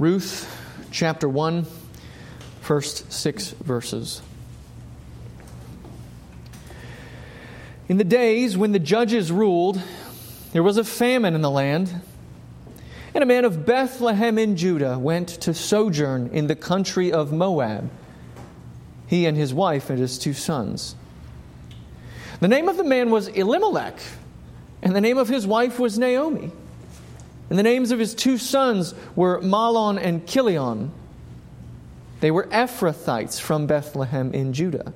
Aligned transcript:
Ruth 0.00 0.50
chapter 0.90 1.28
1, 1.28 1.66
first 2.62 3.12
six 3.12 3.50
verses. 3.50 4.22
In 7.86 7.98
the 7.98 8.04
days 8.04 8.56
when 8.56 8.72
the 8.72 8.78
judges 8.78 9.30
ruled, 9.30 9.78
there 10.54 10.62
was 10.62 10.78
a 10.78 10.84
famine 10.84 11.34
in 11.34 11.42
the 11.42 11.50
land, 11.50 12.00
and 13.12 13.22
a 13.22 13.26
man 13.26 13.44
of 13.44 13.66
Bethlehem 13.66 14.38
in 14.38 14.56
Judah 14.56 14.98
went 14.98 15.28
to 15.42 15.52
sojourn 15.52 16.30
in 16.32 16.46
the 16.46 16.56
country 16.56 17.12
of 17.12 17.30
Moab, 17.30 17.90
he 19.06 19.26
and 19.26 19.36
his 19.36 19.52
wife 19.52 19.90
and 19.90 19.98
his 19.98 20.16
two 20.16 20.32
sons. 20.32 20.96
The 22.40 22.48
name 22.48 22.70
of 22.70 22.78
the 22.78 22.84
man 22.84 23.10
was 23.10 23.28
Elimelech, 23.28 24.00
and 24.80 24.96
the 24.96 25.02
name 25.02 25.18
of 25.18 25.28
his 25.28 25.46
wife 25.46 25.78
was 25.78 25.98
Naomi. 25.98 26.52
And 27.50 27.58
the 27.58 27.64
names 27.64 27.90
of 27.90 27.98
his 27.98 28.14
two 28.14 28.38
sons 28.38 28.94
were 29.16 29.40
Mahlon 29.40 29.98
and 29.98 30.26
Chilion. 30.26 30.92
They 32.20 32.30
were 32.30 32.44
Ephrathites 32.44 33.40
from 33.40 33.66
Bethlehem 33.66 34.32
in 34.32 34.52
Judah. 34.52 34.94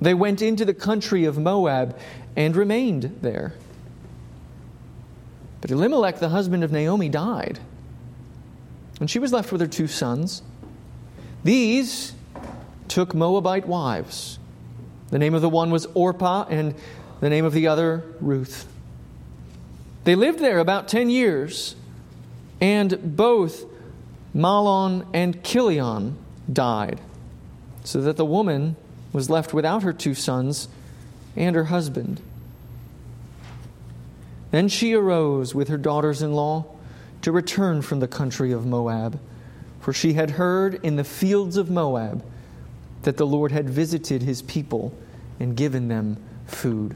They 0.00 0.14
went 0.14 0.42
into 0.42 0.64
the 0.64 0.74
country 0.74 1.24
of 1.24 1.36
Moab 1.36 1.98
and 2.36 2.54
remained 2.54 3.18
there. 3.20 3.54
But 5.60 5.70
Elimelech, 5.70 6.18
the 6.18 6.28
husband 6.28 6.62
of 6.62 6.70
Naomi, 6.70 7.08
died, 7.08 7.58
and 9.00 9.10
she 9.10 9.18
was 9.18 9.32
left 9.32 9.50
with 9.50 9.60
her 9.60 9.66
two 9.66 9.86
sons. 9.86 10.42
These 11.42 12.12
took 12.86 13.14
Moabite 13.14 13.66
wives. 13.66 14.38
The 15.10 15.18
name 15.18 15.34
of 15.34 15.40
the 15.42 15.48
one 15.48 15.70
was 15.70 15.86
Orpah, 15.94 16.46
and 16.50 16.74
the 17.20 17.30
name 17.30 17.44
of 17.44 17.54
the 17.54 17.68
other, 17.68 18.04
Ruth. 18.20 18.66
They 20.04 20.14
lived 20.14 20.38
there 20.38 20.58
about 20.58 20.88
10 20.88 21.08
years, 21.08 21.76
and 22.60 23.16
both 23.16 23.64
Mahlon 24.34 25.06
and 25.14 25.42
Chilion 25.42 26.18
died, 26.52 27.00
so 27.84 28.00
that 28.02 28.16
the 28.16 28.24
woman 28.24 28.76
was 29.12 29.30
left 29.30 29.54
without 29.54 29.82
her 29.82 29.92
two 29.92 30.14
sons 30.14 30.68
and 31.36 31.56
her 31.56 31.64
husband. 31.64 32.20
Then 34.50 34.68
she 34.68 34.94
arose 34.94 35.54
with 35.54 35.68
her 35.68 35.78
daughters 35.78 36.22
in 36.22 36.32
law 36.32 36.66
to 37.22 37.32
return 37.32 37.80
from 37.80 38.00
the 38.00 38.08
country 38.08 38.52
of 38.52 38.66
Moab, 38.66 39.18
for 39.80 39.92
she 39.92 40.12
had 40.12 40.32
heard 40.32 40.74
in 40.84 40.96
the 40.96 41.04
fields 41.04 41.56
of 41.56 41.70
Moab 41.70 42.24
that 43.02 43.16
the 43.16 43.26
Lord 43.26 43.52
had 43.52 43.68
visited 43.68 44.22
his 44.22 44.42
people 44.42 44.96
and 45.40 45.56
given 45.56 45.88
them 45.88 46.22
food. 46.46 46.94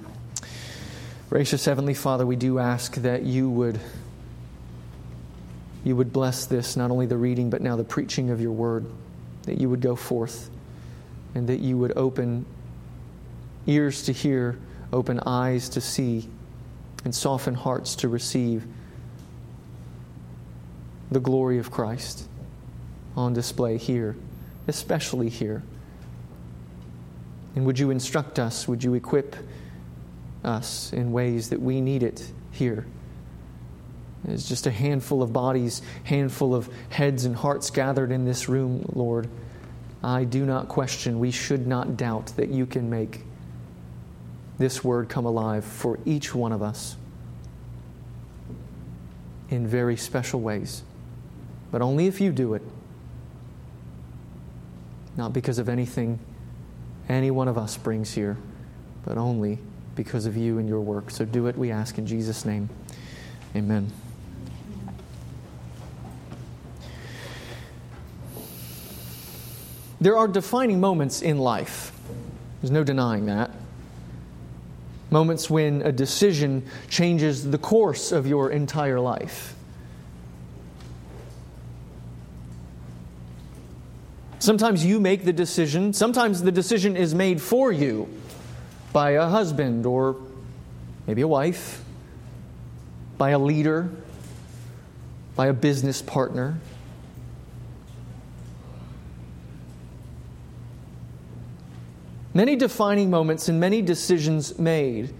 Gracious 1.31 1.67
Heavenly 1.67 1.93
Father, 1.93 2.25
we 2.25 2.37
do 2.37 2.59
ask 2.59 2.95
that 2.95 3.23
you 3.23 3.51
would 3.51 3.79
you 5.85 5.95
would 5.95 6.11
bless 6.11 6.47
this, 6.47 6.75
not 6.75 6.91
only 6.91 7.05
the 7.05 7.19
reading, 7.19 7.51
but 7.51 7.61
now 7.61 7.77
the 7.77 7.85
preaching 7.85 8.31
of 8.31 8.41
your 8.41 8.53
word, 8.53 8.87
that 9.43 9.61
you 9.61 9.69
would 9.69 9.83
go 9.83 9.95
forth 9.95 10.49
and 11.35 11.47
that 11.51 11.61
you 11.61 11.77
would 11.77 11.95
open 11.97 12.47
ears 13.67 14.05
to 14.05 14.13
hear, 14.13 14.59
open 14.91 15.21
eyes 15.21 15.69
to 15.69 15.83
see, 15.83 16.27
and 17.05 17.15
soften 17.15 17.55
hearts 17.55 17.95
to 17.97 18.09
receive 18.09 18.67
the 21.11 21.21
glory 21.21 21.59
of 21.59 21.71
Christ 21.71 22.27
on 23.17 23.35
display 23.35 23.77
here, 23.77 24.17
especially 24.67 25.29
here. 25.29 25.63
And 27.55 27.67
would 27.67 27.79
you 27.79 27.91
instruct 27.91 28.39
us? 28.39 28.67
Would 28.67 28.83
you 28.83 28.95
equip 28.95 29.37
us 30.45 30.93
in 30.93 31.13
ways 31.13 31.51
that 31.51 31.61
we 31.61 31.81
need 31.81 32.03
it 32.03 32.31
here? 32.53 32.87
It's 34.27 34.49
just 34.49 34.67
a 34.67 34.71
handful 34.71 35.23
of 35.23 35.33
bodies, 35.33 35.83
handful 36.05 36.55
of 36.55 36.69
heads 36.91 37.25
and 37.25 37.37
hearts 37.37 37.71
gathered 37.71 38.11
in 38.11 38.25
this 38.25 38.49
room, 38.49 38.85
Lord. 38.93 39.29
I 40.03 40.25
do 40.25 40.45
not 40.45 40.69
question, 40.69 41.19
we 41.19 41.31
should 41.31 41.67
not 41.67 41.97
doubt 41.97 42.33
that 42.37 42.49
you 42.49 42.67
can 42.67 42.91
make 42.91 43.23
this 44.59 44.83
word 44.83 45.09
come 45.09 45.25
alive 45.25 45.65
for 45.65 45.99
each 46.05 46.35
one 46.35 46.53
of 46.53 46.63
us 46.63 46.97
in 49.51 49.67
very 49.67 49.97
special 49.97 50.41
ways. 50.41 50.83
But 51.71 51.83
only 51.83 52.07
if 52.07 52.21
you 52.21 52.33
do 52.33 52.55
it. 52.55 52.63
Not 55.17 55.33
because 55.33 55.59
of 55.59 55.69
anything 55.69 56.19
any 57.09 57.31
one 57.31 57.49
of 57.49 57.57
us 57.57 57.77
brings 57.77 58.13
here, 58.15 58.37
but 59.05 59.17
only 59.17 59.59
because 59.99 60.27
of 60.27 60.37
you 60.37 60.59
and 60.59 60.69
your 60.69 60.81
work. 60.81 61.11
So 61.11 61.25
do 61.25 61.49
it, 61.49 61.59
we 61.59 61.73
ask 61.73 61.99
in 61.99 62.07
Jesus' 62.07 62.45
name. 62.45 62.71
Amen. 63.57 63.91
There 70.01 70.17
are 70.17 70.29
defining 70.29 70.79
moments 70.81 71.21
in 71.21 71.39
life. 71.39 71.91
There's 72.63 72.71
no 72.71 72.85
denying 72.85 73.27
that. 73.27 73.51
Moments 75.11 75.51
when 75.51 75.83
a 75.83 75.91
decision 75.91 76.65
changes 76.89 77.51
the 77.51 77.59
course 77.59 78.13
of 78.13 78.25
your 78.25 78.53
entire 78.53 79.01
life. 79.01 79.57
Sometimes 84.39 84.87
you 84.87 85.01
make 85.01 85.25
the 85.25 85.33
decision, 85.33 85.93
sometimes 85.93 86.43
the 86.43 86.53
decision 86.53 86.97
is 86.97 87.17
made 87.17 87.43
for 87.43 87.73
you 87.73 88.09
by 88.93 89.11
a 89.11 89.27
husband 89.27 89.87
or 89.87 90.17
maybe 91.07 91.23
a 91.23 91.29
wife, 91.29 91.83
by 93.17 93.31
a 93.31 93.39
leader, 93.39 93.91
by 95.37 95.47
a 95.47 95.53
business 95.53 96.03
partner. 96.03 96.59
Many 102.35 102.57
defining 102.57 103.11
moments 103.11 103.49
and 103.49 103.59
many 103.59 103.83
decisions 103.83 104.59
made. 104.59 105.13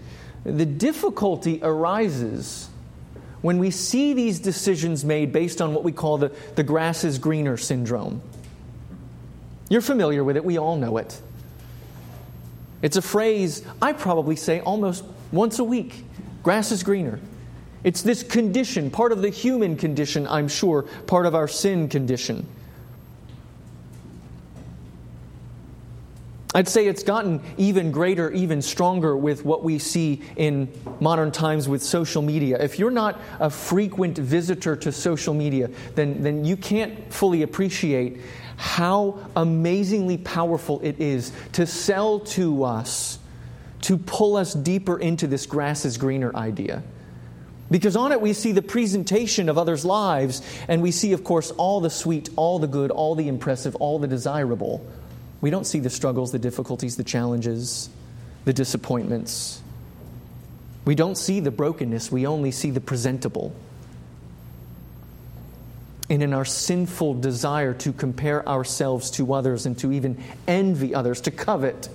The 0.43 0.65
difficulty 0.65 1.59
arises 1.61 2.69
when 3.41 3.57
we 3.57 3.71
see 3.71 4.13
these 4.13 4.39
decisions 4.39 5.03
made 5.03 5.31
based 5.31 5.61
on 5.61 5.73
what 5.73 5.83
we 5.83 5.91
call 5.91 6.17
the, 6.17 6.31
the 6.55 6.63
grass 6.63 7.03
is 7.03 7.17
greener 7.17 7.57
syndrome. 7.57 8.21
You're 9.69 9.81
familiar 9.81 10.23
with 10.23 10.35
it, 10.37 10.43
we 10.43 10.57
all 10.57 10.75
know 10.75 10.97
it. 10.97 11.21
It's 12.81 12.97
a 12.97 13.01
phrase 13.01 13.63
I 13.81 13.93
probably 13.93 14.35
say 14.35 14.61
almost 14.61 15.03
once 15.31 15.59
a 15.59 15.63
week 15.63 16.03
grass 16.43 16.71
is 16.71 16.83
greener. 16.83 17.19
It's 17.83 18.01
this 18.01 18.23
condition, 18.23 18.91
part 18.91 19.11
of 19.11 19.21
the 19.21 19.29
human 19.29 19.77
condition, 19.77 20.27
I'm 20.27 20.47
sure, 20.47 20.83
part 21.07 21.25
of 21.25 21.35
our 21.35 21.47
sin 21.47 21.87
condition. 21.87 22.45
I'd 26.55 26.67
say 26.67 26.87
it's 26.87 27.03
gotten 27.03 27.41
even 27.57 27.91
greater, 27.91 28.31
even 28.31 28.63
stronger 28.63 29.15
with 29.15 29.45
what 29.45 29.63
we 29.63 29.77
see 29.77 30.23
in 30.35 30.67
modern 30.99 31.31
times 31.31 31.69
with 31.69 31.83
social 31.83 32.23
media. 32.23 32.57
If 32.59 32.79
you're 32.79 32.89
not 32.89 33.21
a 33.39 33.51
frequent 33.51 34.17
visitor 34.17 34.75
to 34.77 34.91
social 34.91 35.35
media, 35.35 35.69
then, 35.93 36.23
then 36.23 36.45
you 36.45 36.57
can't 36.57 37.13
fully 37.13 37.43
appreciate 37.43 38.21
how 38.57 39.19
amazingly 39.35 40.17
powerful 40.17 40.79
it 40.81 40.99
is 40.99 41.31
to 41.53 41.67
sell 41.67 42.21
to 42.21 42.63
us, 42.63 43.19
to 43.81 43.97
pull 43.97 44.35
us 44.35 44.53
deeper 44.55 44.99
into 44.99 45.27
this 45.27 45.45
grass 45.45 45.85
is 45.85 45.97
greener 45.97 46.35
idea. 46.35 46.81
Because 47.69 47.95
on 47.95 48.11
it 48.11 48.19
we 48.19 48.33
see 48.33 48.53
the 48.53 48.63
presentation 48.63 49.49
of 49.49 49.59
others' 49.59 49.85
lives, 49.85 50.41
and 50.67 50.81
we 50.81 50.89
see, 50.89 51.13
of 51.13 51.23
course, 51.23 51.51
all 51.51 51.79
the 51.79 51.91
sweet, 51.91 52.29
all 52.35 52.57
the 52.57 52.67
good, 52.67 52.89
all 52.89 53.13
the 53.13 53.27
impressive, 53.27 53.75
all 53.75 53.99
the 53.99 54.07
desirable. 54.07 54.83
We 55.41 55.49
don't 55.49 55.65
see 55.65 55.79
the 55.79 55.89
struggles, 55.89 56.31
the 56.31 56.39
difficulties, 56.39 56.97
the 56.97 57.03
challenges, 57.03 57.89
the 58.45 58.53
disappointments. 58.53 59.61
We 60.85 60.95
don't 60.95 61.15
see 61.15 61.39
the 61.39 61.51
brokenness, 61.51 62.11
we 62.11 62.25
only 62.25 62.51
see 62.51 62.71
the 62.71 62.81
presentable. 62.81 63.53
And 66.09 66.23
in 66.23 66.33
our 66.33 66.45
sinful 66.45 67.15
desire 67.15 67.73
to 67.75 67.93
compare 67.93 68.47
ourselves 68.49 69.11
to 69.11 69.33
others 69.33 69.67
and 69.67 69.77
to 69.79 69.91
even 69.91 70.21
envy 70.47 70.95
others, 70.95 71.21
to 71.21 71.31
covet, 71.31 71.87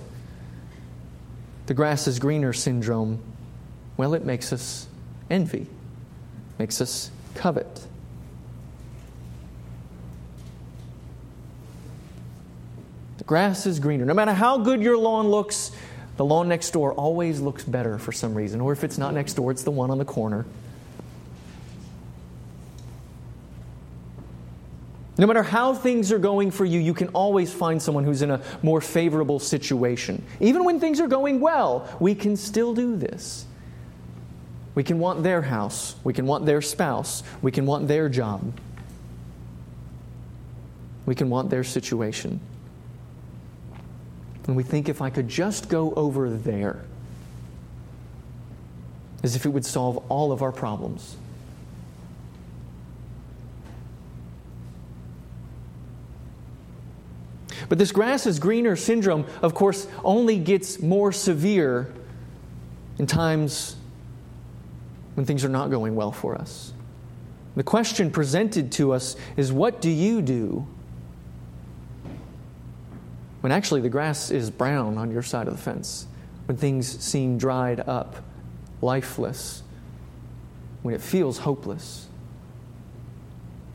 the 1.65 1.73
grass 1.73 2.07
is 2.07 2.19
greener 2.19 2.53
syndrome, 2.53 3.21
well, 3.97 4.13
it 4.13 4.23
makes 4.23 4.53
us 4.53 4.87
envy, 5.29 5.67
makes 6.57 6.79
us 6.79 7.11
covet. 7.33 7.85
Grass 13.25 13.65
is 13.65 13.79
greener. 13.79 14.05
No 14.05 14.13
matter 14.13 14.33
how 14.33 14.57
good 14.57 14.81
your 14.81 14.97
lawn 14.97 15.29
looks, 15.29 15.71
the 16.17 16.25
lawn 16.25 16.47
next 16.47 16.71
door 16.71 16.93
always 16.93 17.39
looks 17.39 17.63
better 17.63 17.97
for 17.97 18.11
some 18.11 18.33
reason. 18.33 18.61
Or 18.61 18.71
if 18.71 18.83
it's 18.83 18.97
not 18.97 19.13
next 19.13 19.33
door, 19.33 19.51
it's 19.51 19.63
the 19.63 19.71
one 19.71 19.91
on 19.91 19.97
the 19.97 20.05
corner. 20.05 20.45
No 25.17 25.27
matter 25.27 25.43
how 25.43 25.73
things 25.73 26.11
are 26.11 26.19
going 26.19 26.51
for 26.51 26.65
you, 26.65 26.79
you 26.79 26.93
can 26.93 27.07
always 27.09 27.53
find 27.53 27.81
someone 27.81 28.03
who's 28.03 28.21
in 28.21 28.31
a 28.31 28.41
more 28.61 28.81
favorable 28.81 29.39
situation. 29.39 30.21
Even 30.41 30.65
when 30.65 30.79
things 30.79 30.99
are 30.99 31.07
going 31.07 31.39
well, 31.39 31.87
we 32.01 32.15
can 32.15 32.35
still 32.35 32.73
do 32.73 32.97
this. 32.97 33.45
We 34.73 34.83
can 34.83 34.99
want 34.99 35.23
their 35.23 35.41
house. 35.41 35.95
We 36.03 36.13
can 36.13 36.25
want 36.25 36.45
their 36.45 36.61
spouse. 36.61 37.23
We 37.41 37.51
can 37.53 37.65
want 37.65 37.87
their 37.87 38.09
job. 38.09 38.59
We 41.05 41.15
can 41.15 41.29
want 41.29 41.49
their 41.49 41.63
situation. 41.63 42.41
And 44.47 44.55
we 44.55 44.63
think 44.63 44.89
if 44.89 45.01
I 45.01 45.09
could 45.09 45.27
just 45.27 45.69
go 45.69 45.93
over 45.95 46.29
there, 46.29 46.85
as 49.23 49.35
if 49.35 49.45
it 49.45 49.49
would 49.49 49.65
solve 49.65 50.03
all 50.09 50.31
of 50.31 50.41
our 50.41 50.51
problems. 50.51 51.17
But 57.67 57.79
this 57.79 57.91
grass 57.91 58.27
is 58.27 58.37
greener 58.37 58.75
syndrome, 58.75 59.25
of 59.41 59.55
course, 59.55 59.87
only 60.03 60.37
gets 60.37 60.79
more 60.79 61.11
severe 61.11 61.91
in 62.99 63.07
times 63.07 63.75
when 65.15 65.25
things 65.25 65.43
are 65.43 65.49
not 65.49 65.71
going 65.71 65.95
well 65.95 66.11
for 66.11 66.35
us. 66.35 66.73
The 67.55 67.63
question 67.63 68.11
presented 68.11 68.71
to 68.73 68.91
us 68.91 69.15
is 69.37 69.51
what 69.51 69.81
do 69.81 69.89
you 69.89 70.21
do 70.21 70.67
when 73.45 73.51
actually 73.51 73.81
the 73.81 73.89
grass 73.89 74.31
is 74.31 74.49
brown 74.49 74.97
on 74.97 75.11
your 75.11 75.21
side 75.21 75.47
of 75.47 75.55
the 75.55 75.61
fence, 75.61 76.07
when 76.47 76.57
things 76.57 76.87
seem 76.99 77.37
dried 77.37 77.79
up, 77.79 78.15
lifeless, 78.81 79.61
when 80.81 80.95
it 80.95 81.01
feels 81.01 81.37
hopeless? 81.37 82.07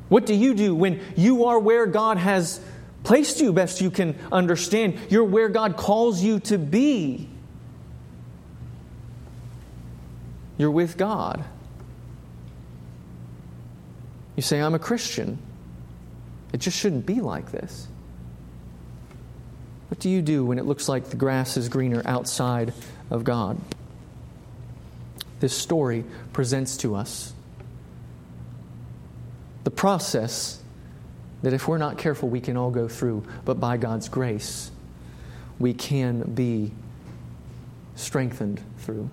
What 0.09 0.27
do 0.27 0.35
you 0.35 0.55
do 0.55 0.75
when 0.75 1.01
you 1.15 1.45
are 1.45 1.57
where 1.57 1.87
God 1.87 2.17
has 2.17 2.61
placed 3.05 3.41
you 3.41 3.53
best 3.53 3.81
you 3.81 3.93
can 3.93 4.19
understand? 4.33 4.99
You're 5.09 5.23
where 5.23 5.49
God 5.49 5.77
calls 5.77 6.21
you 6.21 6.41
to 6.41 6.59
be. 6.59 7.29
You're 10.59 10.73
with 10.73 10.97
God. 10.97 11.45
You 14.35 14.43
say, 14.43 14.61
I'm 14.61 14.75
a 14.75 14.81
Christian. 14.81 15.39
It 16.53 16.59
just 16.59 16.77
shouldn't 16.77 17.07
be 17.07 17.21
like 17.21 17.53
this. 17.53 17.87
What 19.91 19.99
do 19.99 20.09
you 20.09 20.23
do 20.23 20.45
when 20.45 20.59
it 20.59 20.67
looks 20.67 20.89
like 20.89 21.11
the 21.11 21.17
grass 21.17 21.57
is 21.57 21.69
greener 21.69 22.01
outside 22.07 22.73
of 23.11 23.25
God? 23.25 23.61
This 25.41 25.57
story 25.57 26.05
presents 26.33 26.77
to 26.79 26.95
us 26.95 27.33
the 29.65 29.71
process 29.71 30.61
that 31.43 31.53
if 31.53 31.67
we're 31.69 31.79
not 31.79 31.99
careful, 31.99 32.29
we 32.29 32.41
can 32.41 32.57
all 32.57 32.71
go 32.71 32.89
through, 32.89 33.25
but 33.45 33.59
by 33.59 33.77
God's 33.77 34.09
grace, 34.09 34.71
we 35.59 35.75
can 35.75 36.23
be 36.23 36.73
strengthened 37.95 38.61
through. 38.79 39.11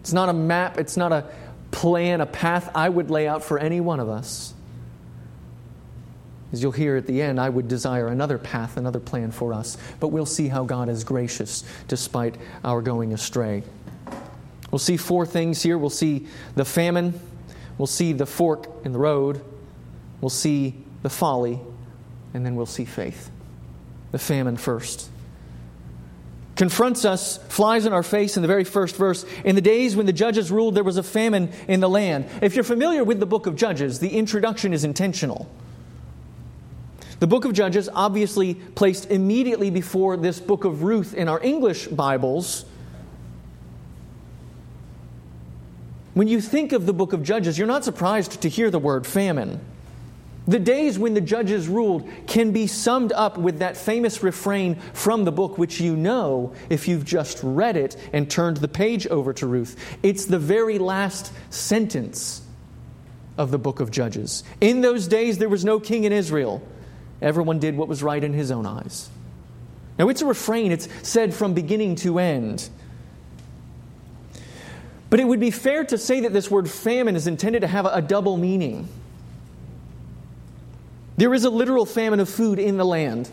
It's 0.00 0.12
not 0.12 0.28
a 0.28 0.32
map, 0.32 0.78
it's 0.78 0.96
not 0.96 1.12
a 1.12 1.26
plan, 1.70 2.20
a 2.20 2.26
path 2.26 2.70
I 2.74 2.88
would 2.88 3.10
lay 3.10 3.28
out 3.28 3.44
for 3.44 3.58
any 3.58 3.80
one 3.80 4.00
of 4.00 4.08
us. 4.08 4.54
As 6.52 6.62
you'll 6.62 6.72
hear 6.72 6.96
at 6.96 7.06
the 7.06 7.22
end, 7.22 7.40
I 7.40 7.48
would 7.48 7.66
desire 7.66 8.08
another 8.08 8.38
path, 8.38 8.76
another 8.76 9.00
plan 9.00 9.30
for 9.30 9.54
us, 9.54 9.78
but 10.00 10.08
we'll 10.08 10.26
see 10.26 10.48
how 10.48 10.64
God 10.64 10.88
is 10.88 11.02
gracious 11.02 11.64
despite 11.88 12.36
our 12.62 12.82
going 12.82 13.12
astray. 13.14 13.62
We'll 14.70 14.78
see 14.78 14.96
four 14.96 15.24
things 15.26 15.62
here. 15.62 15.78
We'll 15.78 15.90
see 15.90 16.26
the 16.54 16.64
famine, 16.64 17.18
we'll 17.78 17.86
see 17.86 18.12
the 18.12 18.26
fork 18.26 18.68
in 18.84 18.92
the 18.92 18.98
road, 18.98 19.42
we'll 20.20 20.30
see 20.30 20.74
the 21.02 21.10
folly, 21.10 21.58
and 22.34 22.44
then 22.44 22.54
we'll 22.54 22.66
see 22.66 22.84
faith. 22.84 23.30
The 24.12 24.18
famine 24.18 24.56
first 24.56 25.08
confronts 26.56 27.04
us, 27.04 27.38
flies 27.48 27.86
in 27.86 27.92
our 27.92 28.02
face 28.02 28.36
in 28.36 28.42
the 28.42 28.46
very 28.46 28.62
first 28.62 28.94
verse. 28.94 29.24
In 29.44 29.56
the 29.56 29.60
days 29.60 29.96
when 29.96 30.06
the 30.06 30.12
judges 30.12 30.50
ruled, 30.50 30.74
there 30.74 30.84
was 30.84 30.96
a 30.96 31.02
famine 31.02 31.50
in 31.66 31.80
the 31.80 31.88
land. 31.88 32.26
If 32.40 32.54
you're 32.54 32.62
familiar 32.62 33.02
with 33.02 33.18
the 33.18 33.26
book 33.26 33.46
of 33.46 33.56
Judges, 33.56 33.98
the 33.98 34.10
introduction 34.10 34.72
is 34.72 34.84
intentional. 34.84 35.50
The 37.22 37.28
book 37.28 37.44
of 37.44 37.52
Judges, 37.52 37.88
obviously 37.94 38.54
placed 38.54 39.08
immediately 39.08 39.70
before 39.70 40.16
this 40.16 40.40
book 40.40 40.64
of 40.64 40.82
Ruth 40.82 41.14
in 41.14 41.28
our 41.28 41.40
English 41.40 41.86
Bibles. 41.86 42.64
When 46.14 46.26
you 46.26 46.40
think 46.40 46.72
of 46.72 46.84
the 46.84 46.92
book 46.92 47.12
of 47.12 47.22
Judges, 47.22 47.56
you're 47.56 47.68
not 47.68 47.84
surprised 47.84 48.40
to 48.40 48.48
hear 48.48 48.72
the 48.72 48.80
word 48.80 49.06
famine. 49.06 49.60
The 50.48 50.58
days 50.58 50.98
when 50.98 51.14
the 51.14 51.20
judges 51.20 51.68
ruled 51.68 52.10
can 52.26 52.50
be 52.50 52.66
summed 52.66 53.12
up 53.12 53.38
with 53.38 53.60
that 53.60 53.76
famous 53.76 54.24
refrain 54.24 54.74
from 54.92 55.22
the 55.22 55.30
book, 55.30 55.56
which 55.58 55.80
you 55.80 55.94
know 55.94 56.52
if 56.70 56.88
you've 56.88 57.04
just 57.04 57.38
read 57.44 57.76
it 57.76 57.96
and 58.12 58.28
turned 58.28 58.56
the 58.56 58.66
page 58.66 59.06
over 59.06 59.32
to 59.34 59.46
Ruth. 59.46 59.76
It's 60.02 60.24
the 60.24 60.40
very 60.40 60.80
last 60.80 61.30
sentence 61.50 62.42
of 63.38 63.52
the 63.52 63.58
book 63.58 63.78
of 63.78 63.92
Judges. 63.92 64.42
In 64.60 64.80
those 64.80 65.06
days, 65.06 65.38
there 65.38 65.48
was 65.48 65.64
no 65.64 65.78
king 65.78 66.02
in 66.02 66.12
Israel. 66.12 66.60
Everyone 67.22 67.58
did 67.58 67.76
what 67.76 67.88
was 67.88 68.02
right 68.02 68.22
in 68.22 68.32
his 68.32 68.50
own 68.50 68.66
eyes. 68.66 69.08
Now, 69.98 70.08
it's 70.08 70.22
a 70.22 70.26
refrain, 70.26 70.72
it's 70.72 70.88
said 71.02 71.32
from 71.32 71.54
beginning 71.54 71.94
to 71.96 72.18
end. 72.18 72.68
But 75.08 75.20
it 75.20 75.24
would 75.28 75.40
be 75.40 75.50
fair 75.50 75.84
to 75.84 75.98
say 75.98 76.20
that 76.20 76.32
this 76.32 76.50
word 76.50 76.68
famine 76.68 77.16
is 77.16 77.26
intended 77.26 77.60
to 77.60 77.68
have 77.68 77.86
a 77.86 78.02
double 78.02 78.36
meaning. 78.36 78.88
There 81.16 81.32
is 81.34 81.44
a 81.44 81.50
literal 81.50 81.86
famine 81.86 82.18
of 82.18 82.28
food 82.28 82.58
in 82.58 82.78
the 82.78 82.84
land 82.84 83.30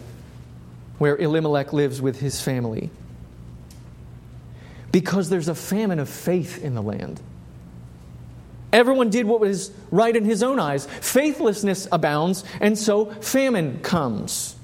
where 1.00 1.18
Elimelech 1.18 1.74
lives 1.74 2.02
with 2.02 2.20
his 2.20 2.42
family. 2.42 2.92
Because 4.92 5.30
there's 5.30 5.48
a 5.48 5.56
famine 5.56 6.00
of 6.00 6.10
faith 6.10 6.64
in 6.64 6.76
the 6.76 6.82
land. 6.82 7.22
Everyone 8.72 9.10
did 9.10 9.26
what 9.26 9.40
was 9.40 9.72
right 9.92 10.16
in 10.16 10.26
his 10.26 10.44
own 10.44 10.60
eyes. 10.60 10.86
Faithlessness 10.86 11.88
abounds, 11.92 12.44
and 12.62 12.78
so 12.78 13.06
famine 13.06 13.80
comes. 13.82 14.56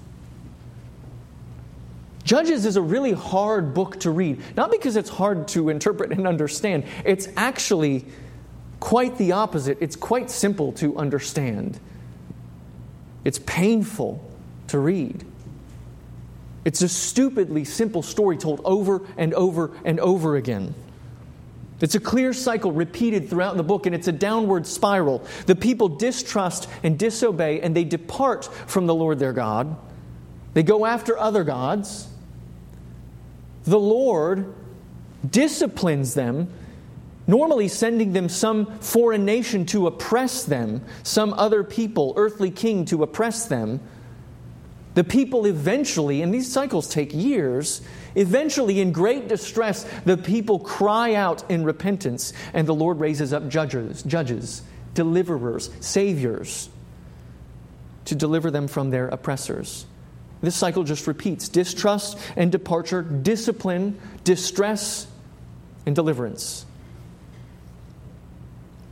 Judges 2.24 2.66
is 2.66 2.76
a 2.76 2.82
really 2.82 3.14
hard 3.14 3.74
book 3.74 4.00
to 4.02 4.12
read, 4.12 4.42
not 4.56 4.72
because 4.72 4.96
it's 4.96 5.10
hard 5.10 5.48
to 5.50 5.70
interpret 5.70 6.12
and 6.12 6.28
understand. 6.28 6.84
It's 7.04 7.28
actually 7.38 8.06
quite 8.80 9.18
the 9.18 9.32
opposite. 9.34 9.78
It's 9.80 9.96
quite 9.96 10.30
simple 10.30 10.72
to 10.74 10.98
understand. 10.98 11.80
It's 13.24 13.40
painful 13.40 14.24
to 14.68 14.80
read. 14.80 15.24
It's 16.64 16.82
a 16.82 16.90
stupidly 16.90 17.64
simple 17.64 18.02
story 18.02 18.38
told 18.38 18.62
over 18.66 19.02
and 19.18 19.34
over 19.36 19.72
and 19.84 20.00
over 20.00 20.36
again. 20.36 20.74
It's 21.82 21.96
a 21.96 22.00
clear 22.00 22.34
cycle 22.34 22.72
repeated 22.72 23.30
throughout 23.30 23.58
the 23.58 23.64
book, 23.64 23.86
and 23.86 23.94
it's 23.94 24.08
a 24.08 24.14
downward 24.14 24.66
spiral. 24.66 25.26
The 25.46 25.56
people 25.56 25.90
distrust 25.90 26.70
and 26.84 26.98
disobey, 26.98 27.62
and 27.62 27.76
they 27.76 27.84
depart 27.84 28.46
from 28.46 28.86
the 28.88 28.96
Lord 28.96 29.20
their 29.20 29.34
God. 29.34 29.76
They 30.54 30.64
go 30.64 30.86
after 30.86 31.18
other 31.18 31.44
gods. 31.44 32.08
The 33.66 33.80
Lord 33.80 34.54
disciplines 35.30 36.14
them 36.14 36.50
normally 37.28 37.68
sending 37.68 38.14
them 38.14 38.30
some 38.30 38.66
foreign 38.80 39.26
nation 39.26 39.66
to 39.68 39.88
oppress 39.88 40.44
them, 40.44 40.84
some 41.04 41.34
other 41.34 41.64
people, 41.64 42.14
earthly 42.16 42.52
king 42.52 42.86
to 42.86 43.04
oppress 43.04 43.48
them. 43.48 43.80
The 44.96 45.04
people 45.04 45.46
eventually, 45.46 46.22
and 46.22 46.34
these 46.34 46.52
cycles 46.52 46.90
take 46.90 47.14
years, 47.14 47.82
eventually, 48.16 48.80
in 48.80 48.94
great 48.94 49.28
distress, 49.28 49.84
the 50.06 50.18
people 50.18 50.60
cry 50.60 51.14
out 51.14 51.50
in 51.52 51.64
repentance, 51.66 52.34
and 52.54 52.68
the 52.68 52.74
Lord 52.74 53.00
raises 53.00 53.34
up 53.34 53.50
judges, 53.50 54.04
judges, 54.04 54.64
deliverers, 54.94 55.70
saviors 55.82 56.70
to 58.06 58.16
deliver 58.16 58.50
them 58.50 58.68
from 58.68 58.90
their 58.90 59.10
oppressors. 59.10 59.86
This 60.42 60.56
cycle 60.56 60.84
just 60.84 61.08
repeats 61.08 61.50
distrust 61.50 62.18
and 62.36 62.52
departure, 62.52 63.02
discipline, 63.02 64.00
distress, 64.24 65.08
and 65.86 65.96
deliverance. 65.96 66.66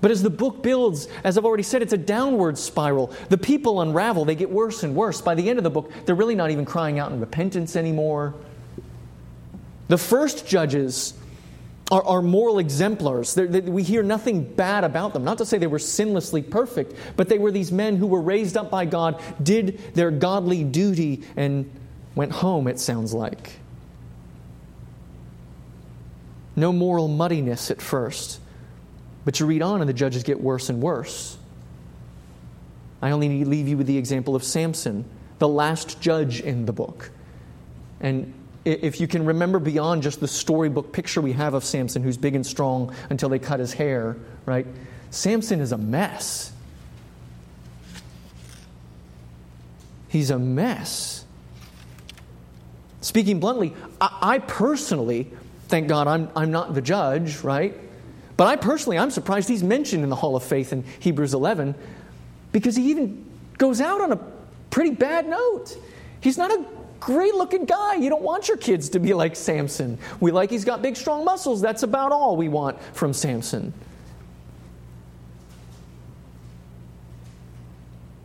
But 0.03 0.11
as 0.11 0.21
the 0.21 0.29
book 0.29 0.61
builds, 0.61 1.07
as 1.23 1.37
I've 1.37 1.45
already 1.45 1.63
said, 1.63 1.81
it's 1.81 1.93
a 1.93 1.97
downward 1.97 2.57
spiral. 2.57 3.13
The 3.29 3.37
people 3.37 3.79
unravel, 3.79 4.25
they 4.25 4.35
get 4.35 4.49
worse 4.49 4.83
and 4.83 4.97
worse. 4.97 5.21
By 5.21 5.33
the 5.33 5.49
end 5.49 5.59
of 5.59 5.63
the 5.63 5.69
book, 5.69 5.93
they're 6.03 6.13
really 6.13 6.35
not 6.35 6.51
even 6.51 6.65
crying 6.65 6.99
out 6.99 7.13
in 7.13 7.21
repentance 7.21 7.77
anymore. 7.77 8.33
The 9.87 9.97
first 9.97 10.45
judges 10.45 11.13
are, 11.89 12.03
are 12.03 12.21
moral 12.21 12.59
exemplars. 12.59 13.33
They, 13.33 13.61
we 13.61 13.81
hear 13.81 14.03
nothing 14.03 14.43
bad 14.43 14.83
about 14.83 15.13
them. 15.13 15.23
Not 15.23 15.37
to 15.37 15.45
say 15.45 15.57
they 15.57 15.67
were 15.67 15.77
sinlessly 15.77 16.41
perfect, 16.41 16.95
but 17.15 17.29
they 17.29 17.37
were 17.37 17.49
these 17.51 17.71
men 17.71 17.95
who 17.95 18.07
were 18.07 18.21
raised 18.21 18.57
up 18.57 18.69
by 18.69 18.83
God, 18.83 19.21
did 19.41 19.79
their 19.93 20.11
godly 20.11 20.65
duty, 20.65 21.23
and 21.37 21.71
went 22.13 22.33
home, 22.33 22.67
it 22.67 22.77
sounds 22.77 23.13
like. 23.13 23.53
No 26.57 26.73
moral 26.73 27.07
muddiness 27.07 27.71
at 27.71 27.81
first. 27.81 28.41
But 29.25 29.39
you 29.39 29.45
read 29.45 29.61
on, 29.61 29.81
and 29.81 29.89
the 29.89 29.93
judges 29.93 30.23
get 30.23 30.41
worse 30.41 30.69
and 30.69 30.81
worse. 30.81 31.37
I 33.01 33.11
only 33.11 33.27
need 33.27 33.43
to 33.43 33.49
leave 33.49 33.67
you 33.67 33.77
with 33.77 33.87
the 33.87 33.97
example 33.97 34.35
of 34.35 34.43
Samson, 34.43 35.05
the 35.39 35.47
last 35.47 36.01
judge 36.01 36.41
in 36.41 36.65
the 36.65 36.73
book. 36.73 37.11
And 37.99 38.33
if 38.65 39.01
you 39.01 39.07
can 39.07 39.25
remember 39.25 39.59
beyond 39.59 40.03
just 40.03 40.19
the 40.19 40.27
storybook 40.27 40.91
picture 40.93 41.21
we 41.21 41.33
have 41.33 41.53
of 41.53 41.63
Samson, 41.63 42.03
who's 42.03 42.17
big 42.17 42.35
and 42.35 42.45
strong 42.45 42.93
until 43.09 43.29
they 43.29 43.39
cut 43.39 43.59
his 43.59 43.73
hair, 43.73 44.15
right? 44.45 44.65
Samson 45.09 45.59
is 45.59 45.71
a 45.71 45.77
mess. 45.77 46.53
he's 50.13 50.29
a 50.29 50.37
mess. 50.37 51.25
Speaking 53.01 53.39
bluntly, 53.39 53.73
I, 53.99 54.17
I 54.21 54.39
personally, 54.39 55.31
thank 55.69 55.87
God 55.87 56.07
I'm, 56.07 56.29
I'm 56.35 56.51
not 56.51 56.75
the 56.75 56.83
judge, 56.83 57.39
right? 57.39 57.75
But 58.35 58.47
I 58.47 58.55
personally, 58.55 58.97
I'm 58.97 59.11
surprised 59.11 59.47
he's 59.47 59.63
mentioned 59.63 60.03
in 60.03 60.09
the 60.09 60.15
Hall 60.15 60.35
of 60.35 60.43
Faith 60.43 60.73
in 60.73 60.83
Hebrews 60.99 61.33
11 61.33 61.75
because 62.51 62.75
he 62.75 62.89
even 62.89 63.25
goes 63.57 63.79
out 63.79 64.01
on 64.01 64.11
a 64.11 64.19
pretty 64.69 64.91
bad 64.91 65.27
note. 65.27 65.77
He's 66.19 66.37
not 66.37 66.51
a 66.51 66.65
great 66.99 67.35
looking 67.35 67.65
guy. 67.65 67.95
You 67.95 68.09
don't 68.09 68.23
want 68.23 68.47
your 68.47 68.57
kids 68.57 68.89
to 68.89 68.99
be 68.99 69.13
like 69.13 69.35
Samson. 69.35 69.99
We 70.19 70.31
like 70.31 70.49
he's 70.49 70.65
got 70.65 70.81
big, 70.81 70.95
strong 70.95 71.25
muscles. 71.25 71.61
That's 71.61 71.83
about 71.83 72.11
all 72.11 72.37
we 72.37 72.49
want 72.49 72.81
from 72.93 73.13
Samson. 73.13 73.73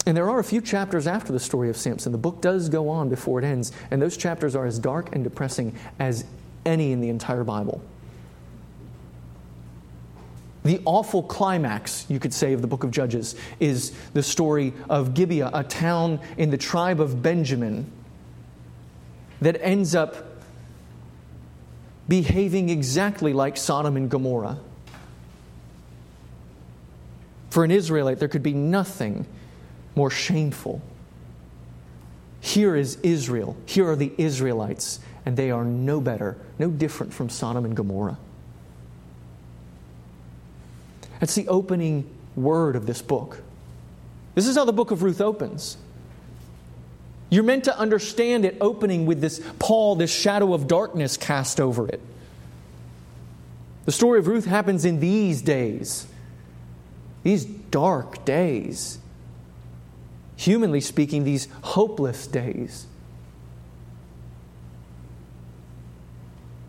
And 0.06 0.16
there 0.16 0.30
are 0.30 0.38
a 0.38 0.44
few 0.44 0.62
chapters 0.62 1.06
after 1.06 1.34
the 1.34 1.40
story 1.40 1.68
of 1.68 1.76
Samson. 1.76 2.12
The 2.12 2.18
book 2.18 2.40
does 2.40 2.70
go 2.70 2.88
on 2.88 3.10
before 3.10 3.40
it 3.40 3.44
ends, 3.44 3.72
and 3.90 4.00
those 4.00 4.16
chapters 4.16 4.56
are 4.56 4.64
as 4.64 4.78
dark 4.78 5.14
and 5.14 5.22
depressing 5.22 5.76
as 5.98 6.24
any 6.64 6.92
in 6.92 7.02
the 7.02 7.10
entire 7.10 7.44
Bible. 7.44 7.82
The 10.68 10.82
awful 10.84 11.22
climax, 11.22 12.04
you 12.10 12.20
could 12.20 12.34
say, 12.34 12.52
of 12.52 12.60
the 12.60 12.66
book 12.66 12.84
of 12.84 12.90
Judges 12.90 13.34
is 13.58 13.90
the 14.12 14.22
story 14.22 14.75
of 14.90 15.14
Gibeah, 15.14 15.48
a 15.54 15.64
town 15.64 16.20
in 16.37 16.50
the 16.50 16.58
tribe 16.58 17.00
of 17.00 17.22
Benjamin 17.22 17.90
that 19.40 19.58
ends 19.62 19.94
up 19.94 20.42
behaving 22.06 22.68
exactly 22.68 23.32
like 23.32 23.56
Sodom 23.56 23.96
and 23.96 24.10
Gomorrah. 24.10 24.58
For 27.48 27.64
an 27.64 27.70
Israelite, 27.70 28.18
there 28.18 28.28
could 28.28 28.42
be 28.42 28.52
nothing 28.52 29.25
more 29.96 30.10
shameful. 30.10 30.82
Here 32.42 32.76
is 32.76 32.96
Israel. 32.96 33.56
Here 33.64 33.88
are 33.88 33.96
the 33.96 34.12
Israelites, 34.18 35.00
and 35.25 35.34
they 35.34 35.50
are 35.50 35.64
no 35.64 35.98
better, 35.98 36.37
no 36.58 36.68
different 36.68 37.14
from 37.14 37.30
Sodom 37.30 37.64
and 37.64 37.75
Gomorrah. 37.75 38.18
That's 41.20 41.34
the 41.34 41.48
opening 41.48 42.08
word 42.37 42.76
of 42.76 42.87
this 42.87 43.02
book. 43.02 43.42
This 44.34 44.46
is 44.46 44.56
how 44.56 44.64
the 44.64 44.72
book 44.72 44.90
of 44.90 45.02
Ruth 45.02 45.20
opens. 45.20 45.76
You're 47.30 47.44
meant 47.44 47.64
to 47.64 47.78
understand 47.78 48.44
it 48.44 48.56
opening 48.60 49.04
with 49.04 49.20
this 49.20 49.40
pall, 49.58 49.96
this 49.96 50.10
shadow 50.10 50.54
of 50.54 50.66
darkness 50.66 51.16
cast 51.16 51.60
over 51.60 51.88
it. 51.88 52.00
The 53.84 53.92
story 53.92 54.18
of 54.18 54.26
Ruth 54.26 54.44
happens 54.44 54.84
in 54.84 55.00
these 55.00 55.42
days, 55.42 56.06
these 57.22 57.44
dark 57.44 58.25
days. 58.25 58.98
Humanly 60.37 60.80
speaking, 60.80 61.25
these 61.25 61.48
hopeless 61.62 62.26
days. 62.26 62.87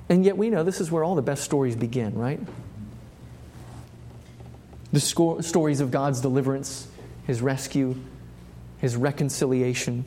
And 0.09 0.25
yet 0.25 0.37
we 0.37 0.49
know 0.49 0.63
this 0.63 0.81
is 0.81 0.89
where 0.89 1.03
all 1.03 1.13
the 1.13 1.21
best 1.21 1.43
stories 1.43 1.75
begin, 1.75 2.17
right? 2.17 2.39
The 4.91 4.99
sco- 4.99 5.41
stories 5.41 5.81
of 5.81 5.91
God's 5.91 6.21
deliverance, 6.21 6.87
His 7.27 7.41
rescue, 7.41 7.95
His 8.79 8.95
reconciliation. 8.95 10.05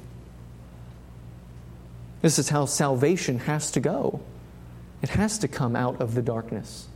This 2.20 2.38
is 2.38 2.48
how 2.48 2.66
salvation 2.66 3.40
has 3.40 3.70
to 3.72 3.80
go. 3.80 4.20
It 5.02 5.10
has 5.10 5.38
to 5.38 5.48
come 5.48 5.74
out 5.74 6.00
of 6.00 6.14
the 6.14 6.22
darkness. 6.22 6.86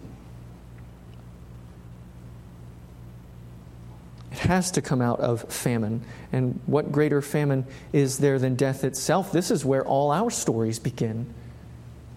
It 4.31 4.39
has 4.39 4.71
to 4.73 4.83
come 4.83 5.01
out 5.01 5.21
of 5.21 5.43
famine. 5.53 6.03
And 6.31 6.61
what 6.67 6.93
greater 6.93 7.23
famine 7.23 7.67
is 7.93 8.19
there 8.19 8.39
than 8.39 8.55
death 8.55 8.85
itself? 8.85 9.33
This 9.33 9.51
is 9.51 9.65
where 9.65 9.85
all 9.85 10.13
our 10.13 10.31
stories 10.31 10.79
begin. 10.79 11.33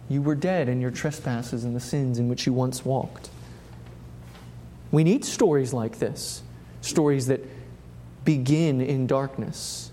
You 0.09 0.21
were 0.21 0.35
dead 0.35 0.67
in 0.67 0.81
your 0.81 0.91
trespasses 0.91 1.63
and 1.63 1.75
the 1.75 1.79
sins 1.79 2.19
in 2.19 2.27
which 2.27 2.45
you 2.45 2.53
once 2.53 2.83
walked. 2.83 3.29
We 4.91 5.03
need 5.03 5.23
stories 5.25 5.73
like 5.73 5.99
this 5.99 6.41
stories 6.81 7.27
that 7.27 7.45
begin 8.25 8.81
in 8.81 9.07
darkness, 9.07 9.91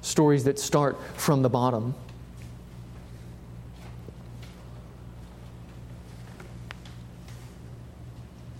stories 0.00 0.44
that 0.44 0.58
start 0.58 0.98
from 1.14 1.42
the 1.42 1.50
bottom. 1.50 1.94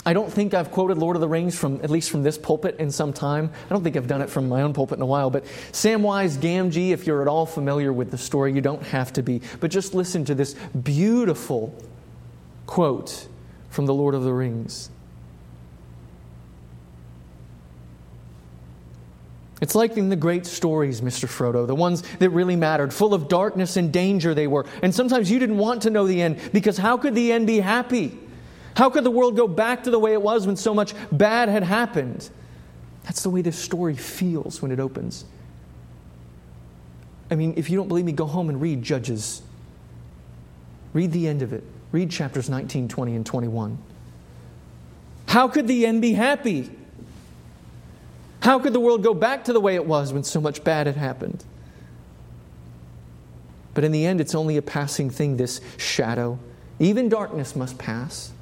I 0.05 0.15
don't 0.15 0.33
think 0.33 0.53
I've 0.53 0.73
quoted 0.73 0.99
Lord 0.99 1.17
of 1.17 1.21
the 1.21 1.29
Rings 1.29 1.57
from 1.57 1.77
at 1.83 1.91
least 1.91 2.11
from 2.11 2.25
this 2.25 2.37
pulpit 2.37 2.77
in 2.81 2.91
some 2.91 3.13
time. 3.13 3.51
I 3.67 3.69
don't 3.69 3.85
think 3.85 3.97
I've 3.97 4.09
done 4.09 4.21
it 4.21 4.31
from 4.31 4.49
my 4.49 4.63
own 4.63 4.73
pulpit 4.73 4.99
in 4.99 5.03
a 5.03 5.07
while, 5.07 5.31
but 5.31 5.45
Samwise 5.71 6.39
Gamgee, 6.39 6.91
if 6.91 7.07
you're 7.07 7.23
at 7.23 7.29
all 7.29 7.47
familiar 7.47 7.93
with 7.93 8.11
the 8.11 8.19
story, 8.19 8.53
you 8.53 8.61
don't 8.61 8.83
have 8.83 9.13
to 9.13 9.23
be, 9.23 9.43
but 9.61 9.71
just 9.71 9.95
listen 9.95 10.25
to 10.25 10.35
this 10.35 10.55
beautiful 10.83 11.81
quote 12.67 13.29
from 13.73 13.87
the 13.87 13.95
Lord 13.95 14.15
of 14.15 14.23
the 14.23 14.33
Rings. 14.33 14.91
It's 19.63 19.75
like 19.75 19.97
in 19.97 20.09
the 20.09 20.17
great 20.17 20.45
stories, 20.45 21.01
Mr. 21.01 21.27
Frodo, 21.27 21.67
the 21.67 21.75
ones 21.75 22.03
that 22.19 22.31
really 22.31 22.57
mattered, 22.57 22.93
full 22.93 23.15
of 23.15 23.29
darkness 23.29 23.77
and 23.77 23.93
danger 23.93 24.35
they 24.35 24.47
were. 24.47 24.67
And 24.83 24.95
sometimes 24.95 25.31
you 25.31 25.39
didn't 25.39 25.57
want 25.57 25.83
to 25.83 25.91
know 25.91 26.07
the 26.07 26.21
end 26.21 26.39
because 26.53 26.77
how 26.77 26.99
could 26.99 27.15
the 27.15 27.33
end 27.33 27.47
be 27.47 27.61
happy? 27.61 28.19
How 28.77 28.91
could 28.91 29.05
the 29.05 29.11
world 29.11 29.37
go 29.37 29.49
back 29.49 29.85
to 29.85 29.91
the 29.91 29.99
way 29.99 30.13
it 30.13 30.21
was 30.21 30.47
when 30.47 30.57
so 30.57 30.75
much 30.75 30.95
bad 31.11 31.49
had 31.49 31.63
happened? 31.63 32.29
That's 33.05 33.23
the 33.23 33.31
way 33.31 33.41
this 33.41 33.59
story 33.59 33.95
feels 33.95 34.61
when 34.61 34.71
it 34.71 34.81
opens. 34.81 35.25
I 37.31 37.37
mean, 37.37 37.55
if 37.57 37.71
you 37.71 37.77
don't 37.77 37.89
believe 37.89 38.05
me, 38.05 38.13
go 38.13 38.27
home 38.27 38.51
and 38.51 38.61
read 38.61 38.83
Judges. 38.83 39.43
Read 40.93 41.13
the 41.13 41.27
end 41.27 41.41
of 41.41 41.53
it. 41.53 41.65
Read 41.93 42.11
chapters 42.11 42.49
19, 42.49 42.89
20, 42.89 43.15
and 43.15 43.27
21. 43.27 43.79
How 45.29 45.49
could 45.49 45.69
the 45.69 45.87
end 45.87 46.03
be 46.03 46.13
happy? 46.13 46.71
How 48.41 48.59
could 48.59 48.73
the 48.73 48.81
world 48.81 49.03
go 49.03 49.15
back 49.15 49.45
to 49.45 49.53
the 49.53 49.61
way 49.61 49.77
it 49.77 49.87
was 49.87 50.13
when 50.13 50.25
so 50.25 50.41
much 50.41 50.65
bad 50.65 50.87
had 50.87 50.97
happened? 50.97 51.45
But 53.75 53.85
in 53.85 53.93
the 53.93 54.07
end, 54.07 54.21
it's 54.21 54.35
only 54.35 54.57
a 54.57 54.63
passing 54.63 55.11
thing, 55.11 55.37
this 55.37 55.61
shadow. 55.77 56.39
Even 56.79 57.09
darkness 57.09 57.55
must 57.55 57.79
pass. 57.79 58.33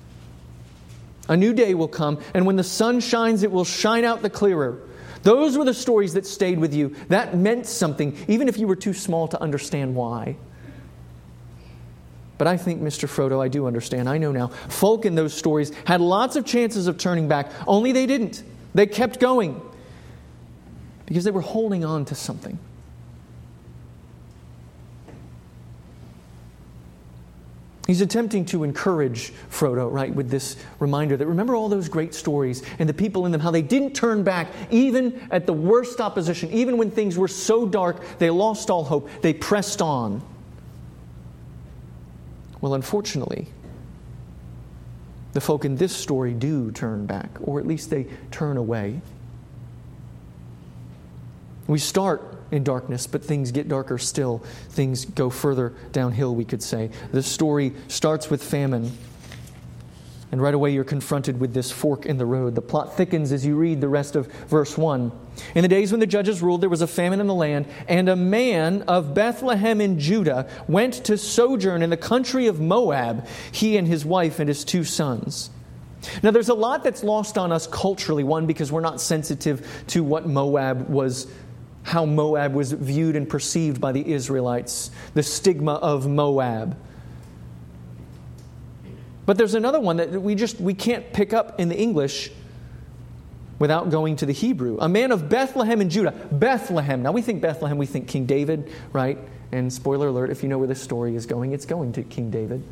A 1.28 1.36
new 1.36 1.52
day 1.52 1.74
will 1.74 1.88
come, 1.88 2.20
and 2.34 2.46
when 2.46 2.56
the 2.56 2.64
sun 2.64 3.00
shines, 3.00 3.42
it 3.42 3.52
will 3.52 3.64
shine 3.64 4.04
out 4.04 4.22
the 4.22 4.30
clearer. 4.30 4.80
Those 5.22 5.58
were 5.58 5.64
the 5.64 5.74
stories 5.74 6.14
that 6.14 6.26
stayed 6.26 6.58
with 6.58 6.74
you. 6.74 6.96
That 7.08 7.36
meant 7.36 7.66
something, 7.66 8.16
even 8.26 8.48
if 8.48 8.58
you 8.58 8.66
were 8.66 8.76
too 8.76 8.94
small 8.94 9.28
to 9.28 9.40
understand 9.40 9.94
why. 9.94 10.36
But 12.40 12.46
I 12.46 12.56
think, 12.56 12.80
Mr. 12.80 13.06
Frodo, 13.06 13.38
I 13.38 13.48
do 13.48 13.66
understand. 13.66 14.08
I 14.08 14.16
know 14.16 14.32
now. 14.32 14.46
Folk 14.46 15.04
in 15.04 15.14
those 15.14 15.34
stories 15.34 15.72
had 15.84 16.00
lots 16.00 16.36
of 16.36 16.46
chances 16.46 16.86
of 16.86 16.96
turning 16.96 17.28
back, 17.28 17.52
only 17.66 17.92
they 17.92 18.06
didn't. 18.06 18.42
They 18.72 18.86
kept 18.86 19.20
going 19.20 19.60
because 21.04 21.24
they 21.24 21.32
were 21.32 21.42
holding 21.42 21.84
on 21.84 22.06
to 22.06 22.14
something. 22.14 22.58
He's 27.86 28.00
attempting 28.00 28.46
to 28.46 28.64
encourage 28.64 29.34
Frodo, 29.50 29.92
right, 29.92 30.14
with 30.14 30.30
this 30.30 30.56
reminder 30.78 31.18
that 31.18 31.26
remember 31.26 31.54
all 31.54 31.68
those 31.68 31.90
great 31.90 32.14
stories 32.14 32.62
and 32.78 32.88
the 32.88 32.94
people 32.94 33.26
in 33.26 33.32
them, 33.32 33.42
how 33.42 33.50
they 33.50 33.60
didn't 33.60 33.92
turn 33.92 34.22
back 34.22 34.48
even 34.70 35.28
at 35.30 35.44
the 35.44 35.52
worst 35.52 36.00
opposition, 36.00 36.50
even 36.52 36.78
when 36.78 36.90
things 36.90 37.18
were 37.18 37.28
so 37.28 37.66
dark, 37.66 38.02
they 38.18 38.30
lost 38.30 38.70
all 38.70 38.84
hope. 38.84 39.10
They 39.20 39.34
pressed 39.34 39.82
on. 39.82 40.22
Well, 42.60 42.74
unfortunately, 42.74 43.48
the 45.32 45.40
folk 45.40 45.64
in 45.64 45.76
this 45.76 45.94
story 45.94 46.32
do 46.32 46.70
turn 46.72 47.06
back, 47.06 47.30
or 47.42 47.58
at 47.60 47.66
least 47.66 47.90
they 47.90 48.06
turn 48.30 48.56
away. 48.56 49.00
We 51.66 51.78
start 51.78 52.36
in 52.50 52.64
darkness, 52.64 53.06
but 53.06 53.22
things 53.24 53.52
get 53.52 53.68
darker 53.68 53.96
still. 53.96 54.38
Things 54.70 55.04
go 55.04 55.30
further 55.30 55.72
downhill, 55.92 56.34
we 56.34 56.44
could 56.44 56.62
say. 56.62 56.90
The 57.12 57.22
story 57.22 57.72
starts 57.88 58.28
with 58.28 58.42
famine. 58.42 58.92
And 60.32 60.40
right 60.40 60.54
away, 60.54 60.70
you're 60.70 60.84
confronted 60.84 61.40
with 61.40 61.54
this 61.54 61.72
fork 61.72 62.06
in 62.06 62.16
the 62.16 62.26
road. 62.26 62.54
The 62.54 62.62
plot 62.62 62.96
thickens 62.96 63.32
as 63.32 63.44
you 63.44 63.56
read 63.56 63.80
the 63.80 63.88
rest 63.88 64.14
of 64.14 64.26
verse 64.46 64.78
1. 64.78 65.10
In 65.56 65.62
the 65.62 65.68
days 65.68 65.90
when 65.90 65.98
the 65.98 66.06
judges 66.06 66.40
ruled, 66.40 66.60
there 66.60 66.68
was 66.68 66.82
a 66.82 66.86
famine 66.86 67.20
in 67.20 67.26
the 67.26 67.34
land, 67.34 67.66
and 67.88 68.08
a 68.08 68.14
man 68.14 68.82
of 68.82 69.12
Bethlehem 69.12 69.80
in 69.80 69.98
Judah 69.98 70.48
went 70.68 70.94
to 71.04 71.18
sojourn 71.18 71.82
in 71.82 71.90
the 71.90 71.96
country 71.96 72.46
of 72.46 72.60
Moab, 72.60 73.26
he 73.50 73.76
and 73.76 73.88
his 73.88 74.04
wife 74.04 74.38
and 74.38 74.48
his 74.48 74.64
two 74.64 74.84
sons. 74.84 75.50
Now, 76.22 76.30
there's 76.30 76.48
a 76.48 76.54
lot 76.54 76.84
that's 76.84 77.02
lost 77.02 77.36
on 77.36 77.52
us 77.52 77.66
culturally. 77.66 78.24
One, 78.24 78.46
because 78.46 78.72
we're 78.72 78.80
not 78.80 79.00
sensitive 79.00 79.84
to 79.88 80.02
what 80.02 80.26
Moab 80.26 80.88
was 80.88 81.26
how 81.82 82.04
Moab 82.04 82.54
was 82.54 82.72
viewed 82.72 83.16
and 83.16 83.28
perceived 83.28 83.80
by 83.80 83.92
the 83.92 84.12
Israelites, 84.12 84.90
the 85.14 85.22
stigma 85.22 85.74
of 85.74 86.06
Moab. 86.06 86.76
But 89.30 89.38
there's 89.38 89.54
another 89.54 89.78
one 89.78 89.98
that 89.98 90.20
we 90.20 90.34
just 90.34 90.60
we 90.60 90.74
can't 90.74 91.12
pick 91.12 91.32
up 91.32 91.60
in 91.60 91.68
the 91.68 91.78
English. 91.78 92.32
without 93.60 93.88
going 93.88 94.16
to 94.16 94.26
the 94.26 94.32
Hebrew. 94.32 94.76
A 94.80 94.88
man 94.88 95.12
of 95.12 95.28
Bethlehem 95.28 95.80
in 95.80 95.88
Judah. 95.88 96.10
Bethlehem. 96.32 97.04
Now 97.04 97.12
we 97.12 97.22
think 97.22 97.40
Bethlehem, 97.40 97.78
we 97.78 97.86
think 97.86 98.08
King 98.08 98.26
David, 98.26 98.72
right? 98.92 99.18
And 99.52 99.72
spoiler 99.72 100.08
alert, 100.08 100.30
if 100.30 100.42
you 100.42 100.48
know 100.48 100.58
where 100.58 100.66
this 100.66 100.82
story 100.82 101.14
is 101.14 101.26
going, 101.26 101.52
it's 101.52 101.64
going 101.64 101.92
to 101.92 102.02
King 102.02 102.32
David. 102.32 102.64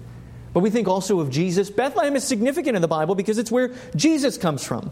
But 0.53 0.59
we 0.61 0.71
think 0.71 0.89
also 0.89 1.21
of 1.21 1.31
Jesus. 1.31 1.71
Bethlehem 1.71 2.17
is 2.17 2.25
significant 2.25 2.75
in 2.75 2.83
the 2.83 2.89
Bible 2.89 3.15
because 3.15 3.39
it's 3.39 3.53
where 3.53 3.73
Jesus 3.95 4.37
comes 4.37 4.65
from. 4.65 4.91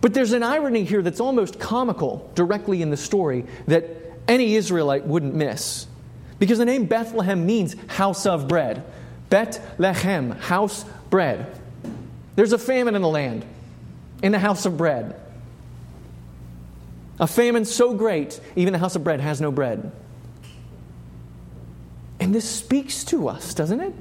But 0.00 0.14
there's 0.14 0.30
an 0.30 0.44
irony 0.44 0.84
here 0.84 1.02
that's 1.02 1.18
almost 1.18 1.58
comical 1.58 2.30
directly 2.36 2.80
in 2.80 2.90
the 2.90 2.96
story 2.96 3.44
that 3.66 3.88
any 4.28 4.54
Israelite 4.54 5.04
wouldn't 5.04 5.34
miss. 5.34 5.88
Because 6.38 6.58
the 6.58 6.64
name 6.64 6.84
Bethlehem 6.84 7.44
means 7.44 7.74
house 7.88 8.24
of 8.24 8.46
bread. 8.46 8.84
Bet 9.30 9.60
Lechem, 9.78 10.38
house 10.38 10.84
bread. 11.10 11.60
There's 12.36 12.52
a 12.52 12.58
famine 12.58 12.94
in 12.94 13.02
the 13.02 13.08
land, 13.08 13.44
in 14.22 14.32
the 14.32 14.38
house 14.38 14.64
of 14.64 14.76
bread. 14.76 15.20
A 17.20 17.26
famine 17.26 17.64
so 17.64 17.94
great, 17.94 18.40
even 18.56 18.72
the 18.72 18.78
house 18.78 18.96
of 18.96 19.04
bread 19.04 19.20
has 19.20 19.40
no 19.40 19.50
bread. 19.50 19.90
And 22.20 22.34
this 22.34 22.48
speaks 22.48 23.04
to 23.04 23.28
us, 23.28 23.54
doesn't 23.54 23.80
it? 23.80 23.94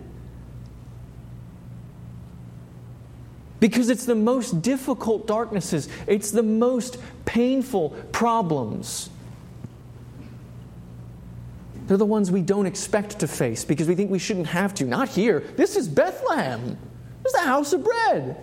Because 3.59 3.89
it's 3.89 4.05
the 4.05 4.15
most 4.15 4.61
difficult 4.61 5.25
darknesses, 5.25 5.89
it's 6.05 6.31
the 6.31 6.43
most 6.43 6.97
painful 7.25 7.89
problems. 8.11 9.09
They're 11.87 11.97
the 11.97 12.05
ones 12.05 12.29
we 12.29 12.41
don't 12.41 12.65
expect 12.65 13.19
to 13.19 13.27
face 13.27 13.63
because 13.63 13.87
we 13.87 13.95
think 13.95 14.11
we 14.11 14.19
shouldn't 14.19 14.47
have 14.47 14.73
to. 14.75 14.85
Not 14.85 15.09
here. 15.09 15.39
This 15.55 15.75
is 15.75 15.87
Bethlehem. 15.87 16.77
This 17.23 17.33
is 17.33 17.41
the 17.41 17.47
house 17.47 17.73
of 17.73 17.83
bread. 17.83 18.35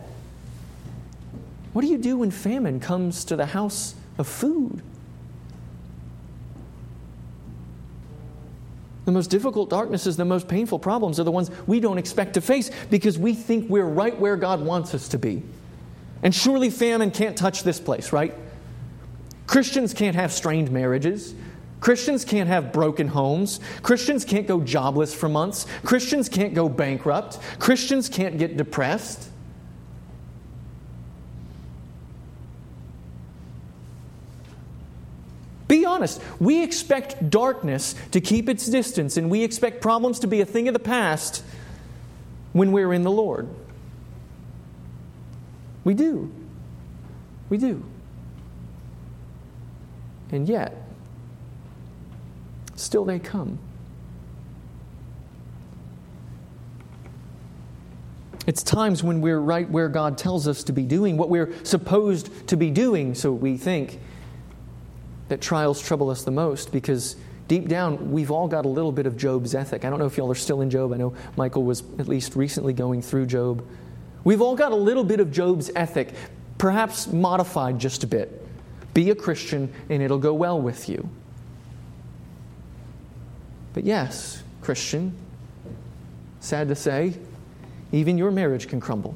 What 1.75 1.83
do 1.83 1.89
you 1.89 1.99
do 1.99 2.19
when 2.19 2.31
famine 2.31 2.81
comes 2.81 3.25
to 3.27 3.37
the 3.37 3.47
house 3.47 3.95
of 4.17 4.27
food? 4.27 4.83
The 9.05 9.13
most 9.13 9.29
difficult 9.29 9.69
darknesses, 9.69 10.17
the 10.17 10.25
most 10.25 10.49
painful 10.49 10.79
problems 10.79 11.21
are 11.21 11.25
the 11.25 11.31
ones 11.31 11.51
we 11.67 11.79
don't 11.81 11.99
expect 11.99 12.35
to 12.35 12.41
face 12.41 12.71
because 12.89 13.19
we 13.19 13.35
think 13.35 13.69
we're 13.69 13.85
right 13.85 14.19
where 14.19 14.37
God 14.37 14.63
wants 14.63 14.95
us 14.95 15.09
to 15.09 15.19
be. 15.19 15.43
And 16.23 16.35
surely 16.35 16.71
famine 16.71 17.11
can't 17.11 17.37
touch 17.37 17.65
this 17.65 17.79
place, 17.79 18.13
right? 18.13 18.35
Christians 19.47 19.93
can't 19.93 20.17
have 20.17 20.33
strained 20.33 20.71
marriages. 20.71 21.35
Christians 21.85 22.25
can't 22.25 22.49
have 22.49 22.73
broken 22.73 23.09
homes. 23.09 23.61
Christians 23.83 24.25
can't 24.25 24.47
go 24.47 24.63
jobless 24.63 25.13
for 25.13 25.29
months. 25.29 25.67
Christians 25.85 26.31
can't 26.31 26.55
go 26.55 26.67
bankrupt. 26.67 27.39
Christians 27.59 28.09
can't 28.09 28.39
get 28.39 28.57
depressed. 28.57 29.29
Be 35.69 35.85
honest. 35.85 36.23
We 36.41 36.63
expect 36.63 37.29
darkness 37.29 37.95
to 38.13 38.21
keep 38.23 38.49
its 38.49 38.67
distance, 38.67 39.19
and 39.19 39.31
we 39.31 39.45
expect 39.45 39.83
problems 39.83 40.21
to 40.21 40.27
be 40.27 40.41
a 40.41 40.47
thing 40.47 40.69
of 40.69 40.73
the 40.73 40.81
past 40.81 41.45
when 42.55 42.73
we're 42.73 42.95
in 42.95 43.03
the 43.03 43.11
Lord. 43.11 43.47
We 45.85 45.93
do. 45.93 46.33
We 47.51 47.59
do. 47.59 47.85
And 50.33 50.49
yet, 50.49 50.84
still 52.77 53.05
they 53.05 53.19
come. 53.19 53.59
It's 58.47 58.63
times 58.63 59.03
when 59.03 59.21
we're 59.21 59.39
right 59.39 59.69
where 59.69 59.89
God 59.89 60.19
tells 60.19 60.47
us 60.47 60.65
to 60.65 60.73
be 60.73 60.83
doing, 60.83 61.17
what 61.17 61.31
we're 61.31 61.53
supposed 61.65 62.49
to 62.49 62.57
be 62.57 62.71
doing, 62.71 63.15
so 63.15 63.33
we 63.33 63.57
think 63.57 63.99
that 65.29 65.41
trials 65.41 65.81
trouble 65.81 66.11
us 66.11 66.25
the 66.25 66.31
most 66.31 66.71
because 66.71 67.17
deep 67.49 67.69
down, 67.69 68.13
we've 68.13 68.31
all 68.31 68.47
got 68.47 68.67
a 68.67 68.69
little 68.69 68.93
bit 68.93 69.07
of 69.07 69.17
Job's 69.17 69.55
ethic. 69.55 69.87
I 69.87 69.91
don't 69.91 69.99
know 69.99 70.07
if 70.07 70.19
y'all 70.19 70.31
are 70.31 70.35
still 70.35 70.61
in 70.61 70.69
Job. 70.69 70.93
I 70.93 70.99
know 70.99 71.15
Michael 71.37 71.65
was 71.65 71.83
at 71.99 72.07
least 72.07 72.37
recently 72.37 72.75
going 72.75 73.01
through 73.01 73.27
Job. 73.27 73.67
We've 74.25 74.43
all 74.43 74.57
got 74.57 74.73
a 74.73 74.77
little 74.77 75.05
bit 75.05 75.21
of 75.21 75.31
Job's 75.31 75.71
ethic, 75.75 76.13
perhaps 76.59 77.07
modified 77.07 77.79
just 77.79 78.05
a 78.05 78.07
bit. 78.07 78.47
Be 78.93 79.09
a 79.11 79.15
Christian 79.15 79.73
and 79.89 80.03
it'll 80.03 80.19
go 80.19 80.35
well 80.35 80.61
with 80.61 80.89
you. 80.89 81.09
But 83.75 83.85
yes, 83.85 84.43
Christian, 84.63 85.15
sad 86.41 86.69
to 86.69 86.75
say, 86.75 87.15
even 87.93 88.17
your 88.17 88.31
marriage 88.31 88.69
can 88.69 88.81
crumble. 88.81 89.15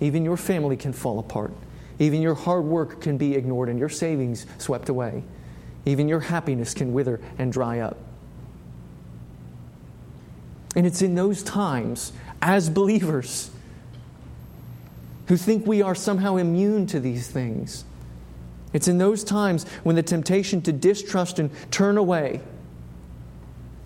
Even 0.00 0.24
your 0.24 0.36
family 0.36 0.76
can 0.76 0.92
fall 0.92 1.18
apart. 1.18 1.52
Even 1.98 2.22
your 2.22 2.34
hard 2.34 2.64
work 2.64 3.00
can 3.00 3.16
be 3.16 3.34
ignored 3.34 3.68
and 3.68 3.78
your 3.78 3.88
savings 3.88 4.46
swept 4.58 4.88
away. 4.88 5.22
Even 5.86 6.08
your 6.08 6.20
happiness 6.20 6.74
can 6.74 6.92
wither 6.92 7.20
and 7.38 7.52
dry 7.52 7.80
up. 7.80 7.98
And 10.76 10.86
it's 10.86 11.02
in 11.02 11.14
those 11.14 11.42
times, 11.42 12.12
as 12.42 12.68
believers, 12.68 13.50
who 15.28 15.36
think 15.36 15.66
we 15.66 15.82
are 15.82 15.94
somehow 15.94 16.36
immune 16.36 16.86
to 16.88 17.00
these 17.00 17.28
things, 17.28 17.84
it's 18.72 18.88
in 18.88 18.98
those 18.98 19.22
times 19.22 19.64
when 19.84 19.94
the 19.94 20.02
temptation 20.02 20.60
to 20.62 20.72
distrust 20.72 21.38
and 21.38 21.50
turn 21.70 21.96
away, 21.96 22.40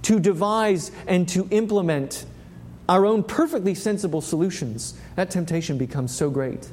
to 0.02 0.20
devise 0.20 0.90
and 1.06 1.28
to 1.28 1.48
implement 1.50 2.24
our 2.88 3.04
own 3.04 3.22
perfectly 3.22 3.74
sensible 3.74 4.20
solutions, 4.20 4.94
that 5.16 5.30
temptation 5.30 5.76
becomes 5.76 6.14
so 6.14 6.30
great. 6.30 6.68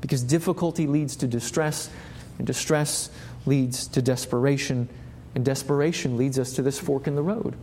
Because 0.00 0.22
difficulty 0.22 0.86
leads 0.86 1.16
to 1.16 1.26
distress, 1.26 1.90
and 2.36 2.46
distress 2.46 3.10
leads 3.46 3.86
to 3.88 4.02
desperation, 4.02 4.88
and 5.34 5.44
desperation 5.44 6.16
leads 6.16 6.38
us 6.38 6.52
to 6.54 6.62
this 6.62 6.78
fork 6.78 7.06
in 7.06 7.14
the 7.14 7.22
road. 7.22 7.54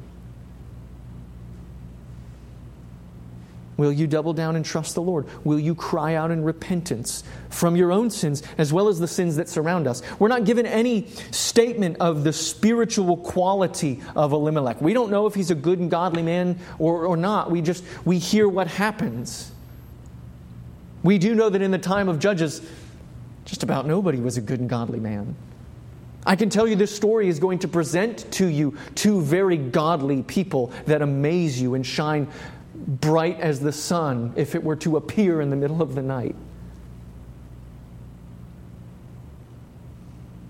Will 3.78 3.92
you 3.92 4.08
double 4.08 4.34
down 4.34 4.56
and 4.56 4.64
trust 4.64 4.96
the 4.96 5.02
Lord? 5.02 5.28
Will 5.44 5.60
you 5.60 5.76
cry 5.76 6.16
out 6.16 6.32
in 6.32 6.44
repentance 6.44 7.24
from 7.50 7.76
your 7.76 7.92
own 7.92 8.10
sins 8.10 8.42
as 8.58 8.72
well 8.72 8.88
as 8.88 9.00
the 9.00 9.08
sins 9.08 9.36
that 9.36 9.50
surround 9.50 9.86
us? 9.86 10.02
We're 10.18 10.30
not 10.30 10.46
given 10.46 10.66
any 10.66 11.08
statement 11.32 11.98
of 12.00 12.24
the 12.24 12.32
spiritual 12.32 13.18
quality 13.18 14.02
of 14.16 14.32
Elimelech. 14.32 14.82
We 14.82 14.94
don't 14.94 15.12
know 15.12 15.26
if 15.26 15.36
he's 15.36 15.52
a 15.52 15.56
good 15.56 15.80
and 15.80 15.92
godly 15.92 16.24
man 16.24 16.58
or, 16.80 17.06
or 17.06 17.18
not. 17.18 17.52
We 17.52 17.62
just 17.62 17.84
we 18.06 18.18
hear 18.18 18.48
what 18.48 18.68
happens. 18.68 19.52
We 21.04 21.18
do 21.18 21.36
know 21.36 21.50
that 21.50 21.62
in 21.62 21.72
the 21.72 21.78
time 21.78 22.08
of 22.08 22.18
Judges, 22.20 22.62
just 23.44 23.62
about 23.62 23.86
nobody 23.86 24.20
was 24.20 24.38
a 24.38 24.42
good 24.42 24.60
and 24.60 24.70
godly 24.70 25.00
man. 25.00 25.36
I 26.26 26.36
can 26.36 26.50
tell 26.50 26.68
you 26.68 26.76
this 26.76 26.96
story 26.96 27.28
is 27.28 27.40
going 27.40 27.60
to 27.60 27.68
present 27.68 28.32
to 28.34 28.48
you 28.48 28.76
two 28.96 29.22
very 29.22 29.58
godly 29.58 30.24
people 30.24 30.72
that 30.88 31.04
amaze 31.04 31.62
you 31.62 31.76
and 31.76 31.86
shine 31.86 32.28
bright 32.88 33.40
as 33.40 33.60
the 33.60 33.72
sun 33.72 34.34
if 34.36 34.56
it 34.56 34.64
were 34.64 34.76
to 34.78 34.98
appear 34.98 35.42
in 35.42 35.50
the 35.50 35.56
middle 35.56 35.82
of 35.82 35.96
the 35.96 36.02
night. 36.02 36.36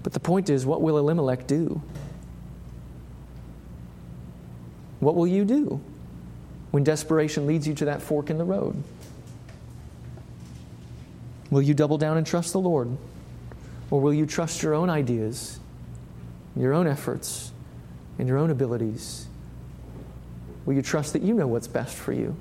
But 0.04 0.14
the 0.14 0.20
point 0.20 0.50
is, 0.50 0.66
what 0.66 0.82
will 0.82 0.98
Elimelech 0.98 1.48
do? 1.48 1.82
What 5.00 5.16
will 5.16 5.28
you 5.28 5.46
do 5.46 5.82
when 6.72 6.84
desperation 6.84 7.48
leads 7.48 7.68
you 7.68 7.74
to 7.76 7.86
that 7.86 8.02
fork 8.02 8.30
in 8.30 8.38
the 8.38 8.44
road? 8.44 8.84
Will 11.50 11.62
you 11.62 11.74
double 11.74 11.98
down 11.98 12.18
and 12.18 12.26
trust 12.26 12.54
the 12.54 12.60
Lord? 12.60 12.98
Or 13.92 14.02
will 14.02 14.14
you 14.14 14.26
trust 14.26 14.62
your 14.64 14.74
own 14.74 14.90
ideas 14.90 15.60
your 16.56 16.74
own 16.74 16.88
efforts 16.88 17.52
and 18.18 18.28
your 18.28 18.38
own 18.38 18.50
abilities? 18.50 19.28
Will 20.66 20.74
you 20.74 20.82
trust 20.82 21.14
that 21.14 21.22
you 21.22 21.34
know 21.34 21.48
what's 21.48 21.68
best 21.68 21.96
for 21.96 22.12
you? 22.12 22.36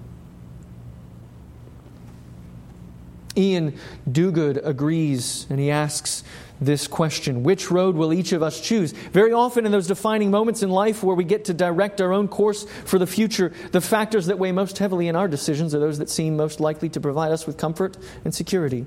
Iain 3.37 3.77
Duguid 4.09 4.65
agrees 4.65 5.47
and 5.51 5.59
he 5.59 5.71
asks 5.71 6.23
this 6.61 6.87
question 6.87 7.43
Which 7.43 7.71
road 7.71 7.97
will 7.97 8.13
each 8.13 8.33
of 8.33 8.43
us 8.43 8.61
choose? 8.61 8.93
Very 8.93 9.33
often, 9.33 9.67
in 9.67 9.73
those 9.73 9.87
defining 9.87 10.31
moments 10.31 10.63
in 10.63 10.71
life 10.71 11.03
where 11.03 11.17
we 11.17 11.25
get 11.25 11.47
to 11.47 11.55
direct 11.55 12.01
our 12.01 12.13
own 12.13 12.29
course 12.29 12.65
for 12.85 12.99
the 12.99 13.07
future, 13.07 13.53
the 13.73 13.81
factors 13.81 14.27
that 14.27 14.39
weigh 14.39 14.53
most 14.53 14.79
heavily 14.79 15.09
in 15.09 15.17
our 15.17 15.29
decisions 15.29 15.75
are 15.75 15.81
those 15.81 15.99
that 15.99 16.09
seem 16.09 16.37
most 16.37 16.61
likely 16.61 16.89
to 16.91 17.01
provide 17.01 17.33
us 17.33 17.47
with 17.47 17.57
comfort 17.57 17.97
and 18.25 18.35
security. 18.35 18.87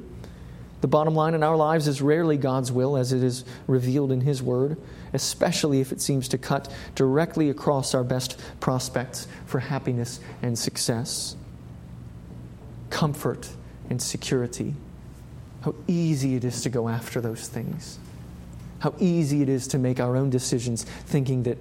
The 0.82 0.88
bottom 0.88 1.16
line 1.16 1.34
in 1.34 1.42
our 1.42 1.56
lives 1.56 1.88
is 1.88 2.02
rarely 2.02 2.38
God's 2.38 2.72
will 2.72 2.98
as 2.98 3.12
it 3.12 3.24
is 3.24 3.46
revealed 3.66 4.12
in 4.12 4.22
His 4.22 4.44
Word, 4.44 4.78
especially 5.14 5.82
if 5.82 5.92
it 5.92 6.02
seems 6.02 6.28
to 6.30 6.38
cut 6.38 6.72
directly 6.94 7.50
across 7.50 7.96
our 7.96 8.04
best 8.04 8.40
prospects 8.60 9.28
for 9.46 9.60
happiness 9.60 10.20
and 10.44 10.58
success. 10.58 11.36
Comfort 12.90 13.50
and 13.90 14.02
security. 14.02 14.76
How 15.62 15.74
easy 15.88 16.36
it 16.36 16.44
is 16.44 16.62
to 16.62 16.70
go 16.70 16.88
after 16.88 17.22
those 17.22 17.48
things. 17.48 17.98
How 18.80 18.94
easy 19.00 19.42
it 19.42 19.50
is 19.50 19.68
to 19.70 19.80
make 19.80 20.00
our 20.00 20.16
own 20.16 20.30
decisions 20.30 20.84
thinking 20.84 21.44
that, 21.44 21.58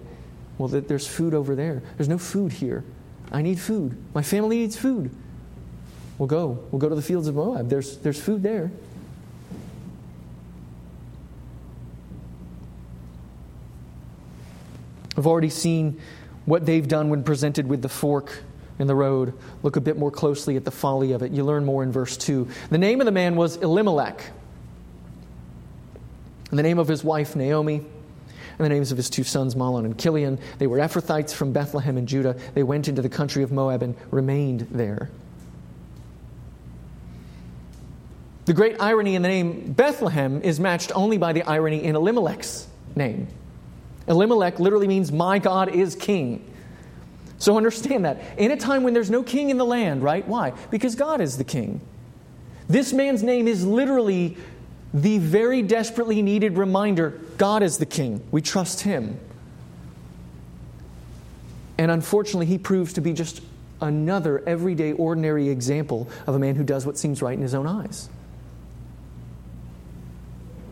well, 0.59 0.69
that 0.69 0.89
there's 0.89 1.07
food 1.07 1.33
over 1.33 1.55
there. 1.55 1.83
There's 1.97 2.09
no 2.09 2.19
food 2.19 2.53
here. 2.53 2.85
I 3.33 3.41
need 3.41 3.59
food. 3.59 3.97
My 4.15 4.23
family 4.23 4.59
needs 4.59 4.77
food. 4.77 5.11
We'll 6.19 6.29
go. 6.29 6.63
We'll 6.71 6.79
go 6.79 6.91
to 6.91 6.95
the 6.95 7.03
fields 7.03 7.29
of 7.29 7.35
Moab. 7.35 7.71
There's, 7.71 7.97
there's 7.99 8.21
food 8.21 8.43
there. 8.43 8.71
We've 15.17 15.27
already 15.27 15.51
seen 15.51 16.01
what 16.45 16.67
they've 16.67 16.87
done 16.87 17.11
when 17.11 17.25
presented 17.25 17.67
with 17.67 17.83
the 17.83 17.89
fork 17.89 18.43
in 18.79 18.87
the 18.87 18.95
road. 18.95 19.35
Look 19.63 19.77
a 19.77 19.81
bit 19.81 19.97
more 19.97 20.11
closely 20.11 20.57
at 20.57 20.65
the 20.65 20.71
folly 20.71 21.13
of 21.13 21.23
it. 21.23 21.33
You 21.33 21.45
learn 21.45 21.65
more 21.65 21.83
in 21.83 21.91
verse 21.91 22.17
2. 22.17 22.47
The 22.71 22.79
name 22.79 23.01
of 23.01 23.07
the 23.07 23.13
man 23.13 23.37
was 23.37 23.57
Elimelech, 23.57 24.23
and 26.51 26.59
the 26.59 26.63
name 26.63 26.79
of 26.79 26.87
his 26.87 27.03
wife, 27.03 27.35
Naomi, 27.35 27.77
and 27.77 28.65
the 28.65 28.69
names 28.69 28.93
of 28.93 28.97
his 28.97 29.11
two 29.11 29.25
sons, 29.25 29.55
Mahlon 29.55 29.85
and 29.85 29.99
Chilion. 29.99 30.39
They 30.59 30.67
were 30.67 30.79
Ephrathites 30.79 31.33
from 31.33 31.53
Bethlehem 31.53 31.99
in 31.99 32.07
Judah. 32.07 32.37
They 32.55 32.63
went 32.63 32.89
into 32.89 33.03
the 33.03 33.09
country 33.09 33.43
of 33.43 33.53
Moab 33.53 33.83
and 33.83 33.95
remained 34.11 34.69
there. 34.71 35.11
The 38.45 38.55
great 38.55 38.81
irony 38.81 39.17
in 39.17 39.23
the 39.23 39.29
name 39.29 39.73
Bethlehem 39.73 40.41
is 40.43 40.61
matched 40.61 40.93
only 40.95 41.19
by 41.19 41.33
the 41.33 41.43
irony 41.43 41.83
in 41.83 41.97
Elimelech's 41.97 42.69
name. 42.95 43.27
Elimelech 44.09 44.61
literally 44.61 44.89
means, 44.89 45.11
My 45.11 45.39
God 45.39 45.69
is 45.69 45.95
king. 45.95 46.53
So 47.39 47.57
understand 47.57 48.05
that. 48.05 48.23
In 48.39 48.51
a 48.51 48.57
time 48.57 48.83
when 48.83 48.95
there's 48.95 49.11
no 49.11 49.23
king 49.23 49.51
in 49.51 49.59
the 49.59 49.65
land, 49.65 50.03
right? 50.03 50.27
Why? 50.27 50.53
Because 50.71 50.95
God 50.95 51.21
is 51.21 51.37
the 51.37 51.45
king. 51.45 51.81
This 52.69 52.93
man's 52.93 53.23
name 53.23 53.47
is 53.47 53.65
literally 53.65 54.37
the 54.95 55.19
very 55.19 55.63
desperately 55.63 56.23
needed 56.23 56.57
reminder 56.57 57.21
God 57.37 57.63
is 57.63 57.79
the 57.79 57.87
king. 57.87 58.27
We 58.31 58.41
trust 58.41 58.81
him. 58.81 59.21
And 61.79 61.91
unfortunately, 61.91 62.47
he 62.47 62.57
proves 62.57 62.95
to 62.95 63.03
be 63.03 63.13
just 63.13 63.43
another 63.83 64.43
everyday, 64.47 64.93
ordinary 64.93 65.51
example 65.51 66.09
of 66.27 66.35
a 66.35 66.39
man 66.39 66.55
who 66.55 66.65
does 66.65 66.87
what 66.87 66.97
seems 66.97 67.21
right 67.21 67.35
in 67.35 67.43
his 67.43 67.55
own 67.55 67.67
eyes. 67.67 68.09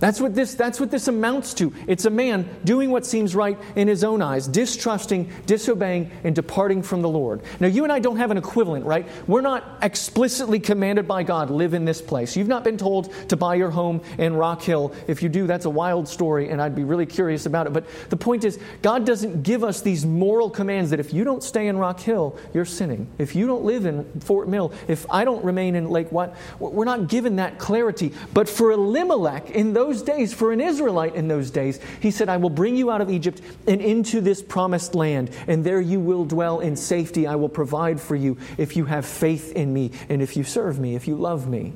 That's 0.04 0.20
what, 0.20 0.34
this, 0.34 0.52
that's 0.52 0.78
what 0.78 0.90
this 0.90 1.08
amounts 1.08 1.54
to. 1.54 1.72
It's 1.86 2.04
a 2.04 2.10
man 2.10 2.46
doing 2.62 2.90
what 2.90 3.06
seems 3.06 3.34
right 3.34 3.58
in 3.74 3.88
his 3.88 4.04
own 4.04 4.20
eyes, 4.20 4.46
distrusting, 4.46 5.32
disobeying, 5.46 6.10
and 6.24 6.34
departing 6.34 6.82
from 6.82 7.00
the 7.00 7.08
Lord. 7.08 7.40
Now, 7.58 7.68
you 7.68 7.84
and 7.84 7.90
I 7.90 8.00
don't 8.00 8.18
have 8.18 8.30
an 8.30 8.36
equivalent, 8.36 8.84
right? 8.84 9.08
We're 9.26 9.40
not 9.40 9.78
explicitly 9.80 10.60
commanded 10.60 11.08
by 11.08 11.22
God, 11.22 11.48
live 11.48 11.72
in 11.72 11.86
this 11.86 12.02
place. 12.02 12.36
You've 12.36 12.48
not 12.48 12.64
been 12.64 12.76
told 12.76 13.14
to 13.30 13.36
buy 13.38 13.54
your 13.54 13.70
home 13.70 14.02
in 14.18 14.36
Rock 14.36 14.60
Hill. 14.60 14.92
If 15.08 15.22
you 15.22 15.30
do, 15.30 15.46
that's 15.46 15.64
a 15.64 15.70
wild 15.70 16.06
story, 16.06 16.50
and 16.50 16.60
I'd 16.60 16.76
be 16.76 16.84
really 16.84 17.06
curious 17.06 17.46
about 17.46 17.66
it. 17.66 17.72
But 17.72 17.86
the 18.10 18.18
point 18.18 18.44
is, 18.44 18.58
God 18.82 19.06
doesn't 19.06 19.42
give 19.42 19.64
us 19.64 19.80
these 19.80 20.04
moral 20.04 20.50
commands 20.50 20.90
that 20.90 21.00
if 21.00 21.14
you 21.14 21.24
don't 21.24 21.42
stay 21.42 21.66
in 21.66 21.78
Rock 21.78 22.00
Hill, 22.00 22.38
you're 22.52 22.66
sinning. 22.66 23.08
If 23.16 23.34
you 23.34 23.46
don't 23.46 23.64
live 23.64 23.86
in 23.86 24.04
Fort 24.20 24.48
Mill, 24.48 24.70
if 24.86 25.06
I 25.10 25.24
don't 25.24 25.42
remain 25.42 25.74
in 25.74 25.88
Lake 25.88 26.12
Wylie, 26.12 26.34
we're 26.58 26.84
not 26.84 27.08
given 27.08 27.36
that 27.36 27.58
clarity. 27.58 28.12
But 28.34 28.50
for 28.50 28.70
Elimelech, 28.70 29.48
in 29.52 29.72
those 29.72 29.93
those 29.94 30.02
days, 30.02 30.35
for 30.35 30.50
an 30.50 30.61
Israelite 30.61 31.14
in 31.14 31.28
those 31.28 31.50
days, 31.50 31.78
he 32.00 32.11
said, 32.11 32.28
I 32.28 32.37
will 32.38 32.50
bring 32.50 32.76
you 32.76 32.90
out 32.90 33.00
of 33.00 33.11
Egypt 33.11 33.40
and 33.66 33.80
into 33.80 34.20
this 34.20 34.42
promised 34.42 34.94
land, 34.94 35.30
and 35.46 35.62
there 35.62 35.80
you 35.80 36.00
will 36.00 36.24
dwell 36.24 36.61
in 36.61 36.74
safety. 36.74 37.26
I 37.26 37.37
will 37.37 37.48
provide 37.48 38.00
for 38.00 38.16
you 38.16 38.37
if 38.59 38.76
you 38.76 38.87
have 38.87 39.07
faith 39.07 39.52
in 39.52 39.72
me 39.72 39.92
and 40.09 40.20
if 40.20 40.37
you 40.37 40.42
serve 40.42 40.80
me, 40.80 40.96
if 40.96 41.07
you 41.07 41.14
love 41.14 41.48
me. 41.48 41.74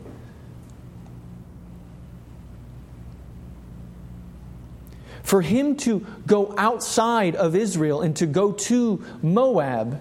For 5.22 5.42
him 5.42 5.76
to 5.76 6.04
go 6.26 6.54
outside 6.56 7.36
of 7.36 7.54
Israel 7.54 8.00
and 8.00 8.16
to 8.16 8.26
go 8.26 8.52
to 8.52 9.04
Moab 9.22 10.00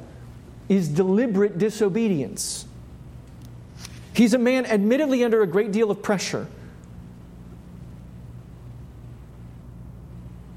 is 0.70 0.88
deliberate 0.88 1.58
disobedience. 1.58 2.66
He's 4.14 4.34
a 4.34 4.40
man 4.40 4.66
admittedly 4.66 5.24
under 5.24 5.44
a 5.44 5.48
great 5.48 5.72
deal 5.72 5.92
of 5.92 6.02
pressure. 6.02 6.48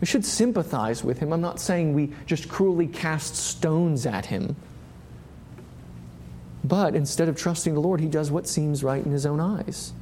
We 0.00 0.06
should 0.06 0.24
sympathize 0.24 1.04
with 1.04 1.18
him. 1.18 1.32
I'm 1.32 1.40
not 1.40 1.60
saying 1.60 1.92
we 1.92 2.12
just 2.26 2.48
cruelly 2.48 2.86
cast 2.86 3.36
stones 3.36 4.06
at 4.06 4.26
him. 4.26 4.56
But 6.64 6.94
instead 6.94 7.28
of 7.28 7.36
trusting 7.36 7.74
the 7.74 7.80
Lord, 7.80 8.00
he 8.00 8.06
does 8.06 8.30
what 8.30 8.46
seems 8.46 8.82
right 8.82 9.04
in 9.04 9.12
his 9.12 9.26
own 9.26 9.40
eyes. 9.40 9.92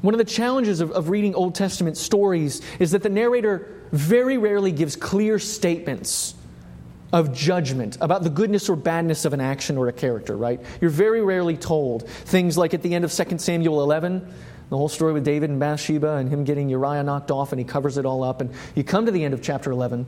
One 0.00 0.14
of 0.14 0.18
the 0.18 0.24
challenges 0.24 0.80
of, 0.80 0.92
of, 0.92 1.08
reading 1.08 1.34
Old 1.34 1.56
Testament 1.56 1.96
stories 1.96 2.62
is 2.78 2.92
that 2.92 3.02
the 3.02 3.08
narrator 3.08 3.68
very 3.90 4.38
rarely 4.38 4.70
gives 4.70 4.94
clear 4.94 5.40
statements 5.40 6.34
of 7.12 7.32
judgment 7.32 7.96
about 8.00 8.22
the 8.22 8.30
goodness 8.30 8.68
or 8.68 8.76
badness 8.76 9.24
of 9.24 9.32
an 9.32 9.40
action 9.40 9.78
or 9.78 9.88
a 9.88 9.92
character, 9.92 10.36
right? 10.36 10.60
You're 10.80 10.90
very 10.90 11.22
rarely 11.22 11.56
told 11.56 12.08
things 12.08 12.58
like 12.58 12.74
at 12.74 12.82
the 12.82 12.94
end 12.94 13.04
of 13.04 13.12
2 13.12 13.38
Samuel 13.38 13.82
11, 13.82 14.34
the 14.68 14.76
whole 14.76 14.88
story 14.88 15.14
with 15.14 15.24
David 15.24 15.48
and 15.48 15.58
Bathsheba 15.58 16.16
and 16.16 16.28
him 16.28 16.44
getting 16.44 16.68
Uriah 16.68 17.02
knocked 17.02 17.30
off, 17.30 17.52
and 17.52 17.58
he 17.58 17.64
covers 17.64 17.96
it 17.96 18.04
all 18.04 18.22
up. 18.22 18.42
And 18.42 18.50
you 18.74 18.84
come 18.84 19.06
to 19.06 19.12
the 19.12 19.24
end 19.24 19.32
of 19.32 19.40
chapter 19.40 19.70
11. 19.70 20.06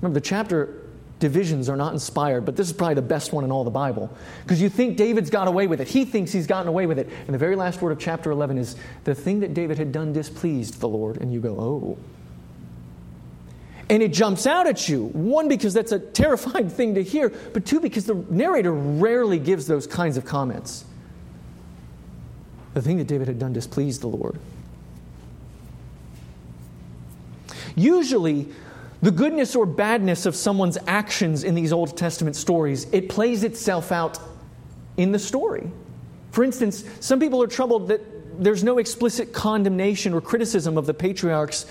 Remember, 0.00 0.14
the 0.14 0.24
chapter 0.24 0.84
divisions 1.18 1.68
are 1.68 1.76
not 1.76 1.92
inspired, 1.92 2.44
but 2.44 2.54
this 2.54 2.68
is 2.68 2.72
probably 2.72 2.94
the 2.94 3.02
best 3.02 3.32
one 3.32 3.42
in 3.42 3.50
all 3.50 3.64
the 3.64 3.70
Bible. 3.70 4.08
Because 4.44 4.62
you 4.62 4.68
think 4.68 4.96
David's 4.96 5.30
got 5.30 5.48
away 5.48 5.66
with 5.66 5.80
it. 5.80 5.88
He 5.88 6.04
thinks 6.04 6.30
he's 6.30 6.46
gotten 6.46 6.68
away 6.68 6.86
with 6.86 7.00
it. 7.00 7.08
And 7.26 7.34
the 7.34 7.38
very 7.38 7.56
last 7.56 7.82
word 7.82 7.90
of 7.90 7.98
chapter 7.98 8.30
11 8.30 8.58
is 8.58 8.76
the 9.02 9.16
thing 9.16 9.40
that 9.40 9.54
David 9.54 9.78
had 9.78 9.90
done 9.90 10.12
displeased 10.12 10.78
the 10.78 10.88
Lord. 10.88 11.16
And 11.16 11.32
you 11.32 11.40
go, 11.40 11.58
oh. 11.58 11.98
And 13.90 14.02
it 14.02 14.12
jumps 14.12 14.46
out 14.46 14.66
at 14.66 14.88
you. 14.88 15.06
One, 15.06 15.48
because 15.48 15.72
that's 15.72 15.92
a 15.92 15.98
terrifying 15.98 16.68
thing 16.78 16.94
to 16.94 17.02
hear, 17.02 17.30
but 17.30 17.64
two, 17.64 17.80
because 17.80 18.06
the 18.06 18.14
narrator 18.14 18.72
rarely 18.72 19.38
gives 19.38 19.66
those 19.66 19.86
kinds 19.86 20.16
of 20.16 20.24
comments. 20.24 20.84
The 22.74 22.82
thing 22.82 22.98
that 22.98 23.06
David 23.06 23.28
had 23.28 23.38
done 23.38 23.52
displeased 23.52 24.02
the 24.02 24.08
Lord. 24.08 24.38
Usually, 27.74 28.48
the 29.00 29.10
goodness 29.10 29.54
or 29.54 29.64
badness 29.64 30.26
of 30.26 30.34
someone's 30.34 30.76
actions 30.86 31.44
in 31.44 31.54
these 31.54 31.72
Old 31.72 31.96
Testament 31.96 32.36
stories, 32.36 32.86
it 32.92 33.08
plays 33.08 33.44
itself 33.44 33.92
out 33.92 34.18
in 34.96 35.12
the 35.12 35.18
story. 35.18 35.70
For 36.32 36.44
instance, 36.44 36.84
some 37.00 37.20
people 37.20 37.42
are 37.42 37.46
troubled 37.46 37.88
that 37.88 38.00
there's 38.42 38.62
no 38.62 38.78
explicit 38.78 39.32
condemnation 39.32 40.14
or 40.14 40.20
criticism 40.20 40.76
of 40.76 40.86
the 40.86 40.94
patriarchs 40.94 41.66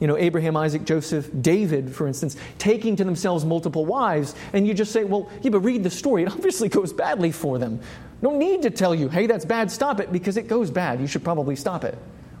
you 0.00 0.06
know, 0.06 0.16
Abraham, 0.16 0.56
Isaac, 0.56 0.84
Joseph, 0.84 1.30
David, 1.40 1.94
for 1.94 2.06
instance, 2.06 2.36
taking 2.58 2.96
to 2.96 3.04
themselves 3.04 3.44
multiple 3.44 3.86
wives, 3.86 4.34
and 4.52 4.66
you 4.66 4.74
just 4.74 4.92
say, 4.92 5.04
well, 5.04 5.30
yeah, 5.42 5.50
but 5.50 5.60
read 5.60 5.82
the 5.82 5.90
story. 5.90 6.24
It 6.24 6.28
obviously 6.32 6.68
goes 6.68 6.92
badly 6.92 7.30
for 7.30 7.58
them. 7.58 7.80
No 8.20 8.36
need 8.36 8.62
to 8.62 8.70
tell 8.70 8.94
you, 8.94 9.08
hey, 9.08 9.26
that's 9.26 9.44
bad, 9.44 9.70
stop 9.70 10.00
it, 10.00 10.12
because 10.12 10.36
it 10.36 10.48
goes 10.48 10.70
bad. 10.70 11.00
You 11.00 11.06
should 11.06 11.24
probably 11.24 11.56
stop 11.56 11.84
it. 11.84 11.96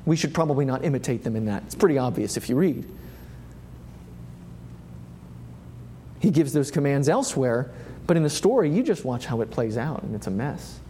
We 0.06 0.16
should 0.16 0.34
probably 0.34 0.64
not 0.64 0.84
imitate 0.84 1.24
them 1.24 1.36
in 1.36 1.46
that. 1.46 1.62
It's 1.64 1.74
pretty 1.74 1.98
obvious 1.98 2.36
if 2.36 2.48
you 2.48 2.56
read. 2.56 2.84
He 6.20 6.30
gives 6.30 6.52
those 6.52 6.70
commands 6.70 7.08
elsewhere, 7.08 7.70
but 8.06 8.16
in 8.16 8.22
the 8.22 8.30
story, 8.30 8.70
you 8.70 8.82
just 8.82 9.04
watch 9.04 9.26
how 9.26 9.40
it 9.42 9.50
plays 9.50 9.76
out, 9.76 10.02
and 10.02 10.14
it's 10.14 10.26
a 10.26 10.30
mess. 10.30 10.80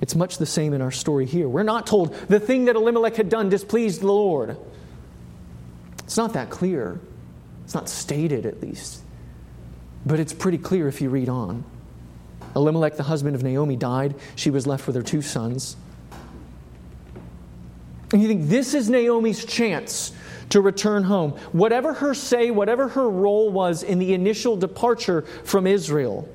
It's 0.00 0.14
much 0.14 0.38
the 0.38 0.46
same 0.46 0.72
in 0.74 0.82
our 0.82 0.90
story 0.90 1.26
here. 1.26 1.48
We're 1.48 1.62
not 1.62 1.86
told 1.86 2.14
the 2.28 2.38
thing 2.38 2.66
that 2.66 2.76
Elimelech 2.76 3.16
had 3.16 3.28
done 3.28 3.48
displeased 3.48 4.02
the 4.02 4.06
Lord. 4.06 4.56
It's 6.04 6.16
not 6.16 6.34
that 6.34 6.50
clear. 6.50 7.00
It's 7.64 7.74
not 7.74 7.88
stated, 7.88 8.46
at 8.46 8.60
least. 8.60 9.02
But 10.04 10.20
it's 10.20 10.32
pretty 10.32 10.58
clear 10.58 10.86
if 10.86 11.00
you 11.00 11.10
read 11.10 11.28
on. 11.28 11.64
Elimelech, 12.54 12.96
the 12.96 13.02
husband 13.02 13.34
of 13.34 13.42
Naomi, 13.42 13.76
died. 13.76 14.14
She 14.36 14.50
was 14.50 14.66
left 14.66 14.86
with 14.86 14.96
her 14.96 15.02
two 15.02 15.22
sons. 15.22 15.76
And 18.12 18.22
you 18.22 18.28
think 18.28 18.48
this 18.48 18.74
is 18.74 18.88
Naomi's 18.88 19.44
chance 19.44 20.12
to 20.50 20.60
return 20.60 21.02
home. 21.02 21.32
Whatever 21.52 21.92
her 21.94 22.14
say, 22.14 22.50
whatever 22.50 22.88
her 22.88 23.08
role 23.08 23.50
was 23.50 23.82
in 23.82 23.98
the 23.98 24.14
initial 24.14 24.56
departure 24.56 25.22
from 25.44 25.66
Israel, 25.66 26.28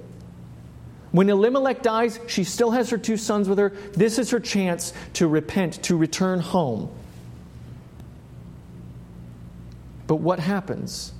when 1.12 1.30
Elimelech 1.30 1.82
dies, 1.82 2.20
she 2.28 2.44
still 2.44 2.72
has 2.72 2.90
her 2.90 2.98
two 2.98 3.18
sons 3.18 3.50
with 3.50 3.58
her. 3.58 3.70
This 3.94 4.18
is 4.18 4.30
her 4.30 4.40
chance 4.40 4.94
to 5.14 5.28
repent, 5.28 5.84
to 5.84 5.98
return 5.98 6.40
home. 6.40 6.90
But 10.08 10.16
what 10.18 10.40
happens? 10.40 11.14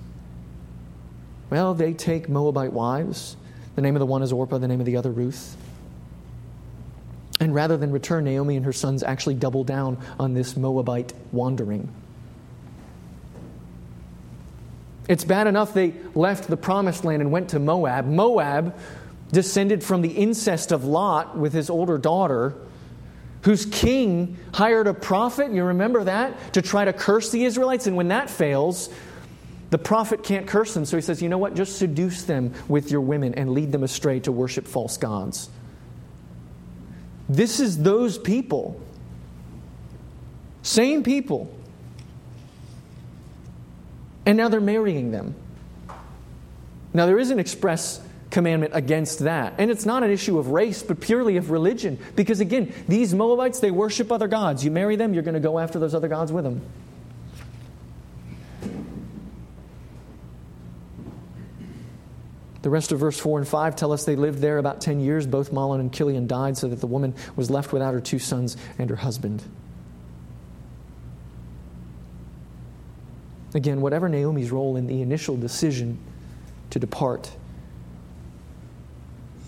Well, 1.50 1.74
they 1.74 1.94
take 1.94 2.30
Moabite 2.30 2.72
wives. 2.72 3.36
The 3.76 3.82
name 3.82 3.96
of 3.96 4.00
the 4.00 4.06
one 4.06 4.24
is 4.24 4.32
Orpah, 4.32 4.58
the 4.58 4.68
name 4.68 4.80
of 4.80 4.86
the 4.86 4.96
other, 4.98 5.12
Ruth. 5.12 5.58
And 7.42 7.54
rather 7.54 7.76
than 7.76 7.92
return, 7.92 8.24
Naomi 8.24 8.56
and 8.56 8.66
her 8.66 8.74
sons 8.74 9.04
actually 9.04 9.36
double 9.36 9.64
down 9.64 9.98
on 10.20 10.34
this 10.34 10.56
Moabite 10.56 11.14
wandering. 11.32 11.90
It's 15.10 15.26
bad 15.26 15.48
enough 15.48 15.74
they 15.74 15.94
left 16.16 16.48
the 16.48 16.56
promised 16.56 17.04
land 17.04 17.22
and 17.22 17.32
went 17.32 17.50
to 17.50 17.60
Moab. 17.60 18.06
Moab 18.06 18.78
descended 19.32 19.84
from 19.84 20.02
the 20.02 20.10
incest 20.10 20.72
of 20.72 20.86
Lot 20.86 21.38
with 21.38 21.54
his 21.54 21.70
older 21.70 21.98
daughter, 21.98 22.54
whose 23.44 23.66
king 23.66 24.38
hired 24.54 24.88
a 24.88 24.94
prophet, 24.94 25.52
you 25.52 25.64
remember 25.64 26.04
that, 26.04 26.54
to 26.54 26.62
try 26.62 26.86
to 26.86 26.94
curse 26.94 27.32
the 27.32 27.44
Israelites. 27.46 27.88
And 27.88 27.96
when 27.96 28.10
that 28.10 28.30
fails, 28.30 28.90
the 29.72 29.78
prophet 29.78 30.24
can't 30.24 30.48
curse 30.48 30.74
them. 30.74 30.86
So 30.86 30.98
he 30.98 31.02
says, 31.02 31.22
you 31.22 31.30
know 31.30 31.38
what? 31.38 31.56
Just 31.56 31.78
seduce 31.80 32.24
them 32.24 32.54
with 32.68 32.92
your 32.92 33.02
women 33.02 33.34
and 33.36 33.52
lead 33.52 33.72
them 33.72 33.84
astray 33.84 34.20
to 34.22 34.32
worship 34.32 34.68
false 34.68 34.98
gods. 34.98 35.50
This 37.30 37.60
is 37.60 37.82
those 37.82 38.18
people 38.18 38.80
Same 40.64 41.04
people. 41.04 41.52
And 44.26 44.38
now 44.38 44.50
they're 44.50 44.62
marrying 44.62 45.12
them. 45.12 45.36
Now, 46.94 47.06
there 47.06 47.20
is 47.20 47.32
an 47.32 47.40
express 47.40 48.02
commandment 48.32 48.74
against 48.76 49.20
that. 49.20 49.54
And 49.58 49.70
it's 49.70 49.86
not 49.86 50.04
an 50.04 50.10
issue 50.10 50.40
of 50.40 50.48
race, 50.48 50.82
but 50.82 51.00
purely 51.00 51.38
of 51.38 51.52
religion. 51.52 52.00
Because 52.16 52.40
again, 52.40 52.74
these 52.88 53.14
Moabites, 53.14 53.60
they 53.60 53.72
worship 53.72 54.12
other 54.12 54.28
gods. 54.28 54.66
You 54.66 54.72
marry 54.72 54.96
them, 54.96 55.14
you're 55.14 55.24
going 55.24 55.36
to 55.36 55.40
go 55.40 55.60
after 55.60 55.78
those 55.78 55.94
other 55.94 56.08
gods 56.08 56.32
with 56.32 56.44
them. 56.44 56.62
The 62.62 62.70
rest 62.70 62.92
of 62.92 63.00
verse 63.00 63.20
4 63.20 63.40
and 63.40 63.48
5 63.48 63.76
tell 63.76 63.92
us 63.92 64.06
they 64.06 64.16
lived 64.16 64.40
there 64.40 64.60
about 64.60 64.82
10 64.82 65.00
years. 65.00 65.26
Both 65.26 65.52
Mahlon 65.52 65.80
and 65.80 65.92
Chilion 65.92 66.28
died, 66.28 66.58
so 66.58 66.68
that 66.68 66.80
the 66.80 66.88
woman 66.88 67.16
was 67.36 67.50
left 67.50 67.74
without 67.74 67.94
her 67.94 68.00
two 68.00 68.20
sons 68.20 68.56
and 68.78 68.90
her 68.90 68.96
husband. 68.96 69.44
Again, 73.54 73.82
whatever 73.82 74.08
Naomi's 74.08 74.52
role 74.52 74.78
in 74.78 74.88
the 74.88 75.02
initial 75.02 75.36
decision 75.36 75.98
to 76.70 76.80
depart, 76.80 77.32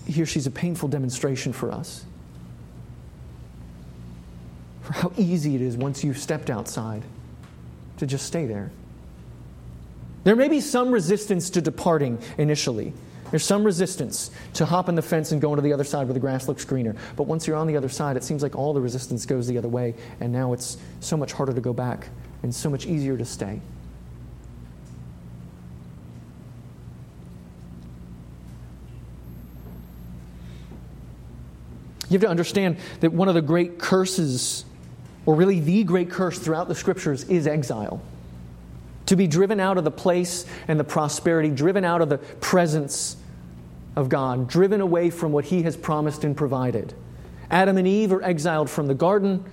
here 0.06 0.26
she's 0.26 0.48
a 0.48 0.52
painful 0.52 0.90
demonstration 0.90 1.54
for 1.54 1.72
us. 1.72 2.06
For 4.82 4.94
how 4.94 5.12
easy 5.18 5.56
it 5.56 5.62
is 5.62 5.78
once 5.78 6.04
you've 6.04 6.18
stepped 6.18 6.50
outside 6.50 7.04
to 7.98 8.06
just 8.06 8.26
stay 8.26 8.46
there. 8.46 8.72
There 10.24 10.36
may 10.36 10.48
be 10.48 10.62
some 10.62 10.92
resistance 10.92 11.50
to 11.52 11.62
departing 11.62 12.20
initially. 12.38 12.94
There's 13.30 13.44
some 13.44 13.64
resistance 13.64 14.30
to 14.54 14.66
hopping 14.66 14.96
the 14.96 15.02
fence 15.02 15.32
and 15.32 15.42
going 15.42 15.56
to 15.56 15.62
the 15.62 15.74
other 15.74 15.84
side 15.84 16.06
where 16.06 16.14
the 16.14 16.20
grass 16.20 16.48
looks 16.48 16.64
greener. 16.66 16.96
But 17.16 17.24
once 17.24 17.48
you're 17.48 17.56
on 17.56 17.68
the 17.68 17.78
other 17.78 17.90
side, 17.90 18.16
it 18.16 18.24
seems 18.24 18.44
like 18.44 18.56
all 18.56 18.74
the 18.74 18.82
resistance 18.82 19.26
goes 19.26 19.48
the 19.48 19.58
other 19.58 19.68
way, 19.68 19.96
and 20.20 20.32
now 20.32 20.54
it's 20.54 20.78
so 21.00 21.18
much 21.18 21.34
harder 21.34 21.54
to 21.54 21.62
go 21.62 21.74
back 21.74 22.10
and 22.44 22.54
so 22.54 22.70
much 22.70 22.86
easier 22.86 23.18
to 23.18 23.26
stay. 23.26 23.60
You 32.14 32.20
have 32.20 32.28
to 32.28 32.30
understand 32.30 32.78
that 33.00 33.12
one 33.12 33.28
of 33.28 33.34
the 33.34 33.42
great 33.42 33.80
curses, 33.80 34.66
or 35.26 35.34
really 35.34 35.60
the 35.60 35.84
great 35.84 36.12
curse 36.12 36.38
throughout 36.38 36.68
the 36.68 36.76
scriptures, 36.76 37.24
is 37.24 37.48
exile. 37.48 38.04
To 39.08 39.16
be 39.16 39.26
driven 39.26 39.60
out 39.60 39.80
of 39.80 39.84
the 39.84 39.90
place 39.90 40.46
and 40.68 40.80
the 40.80 40.84
prosperity, 40.84 41.50
driven 41.50 41.84
out 41.84 42.04
of 42.04 42.10
the 42.10 42.20
presence 42.20 43.18
of 43.96 44.10
God, 44.10 44.48
driven 44.48 44.80
away 44.80 45.10
from 45.10 45.32
what 45.32 45.46
He 45.46 45.64
has 45.64 45.76
promised 45.76 46.24
and 46.24 46.38
provided. 46.38 46.94
Adam 47.50 47.80
and 47.80 47.88
Eve 47.88 48.14
are 48.14 48.22
exiled 48.22 48.70
from 48.70 48.86
the 48.86 48.94
garden. 48.94 49.44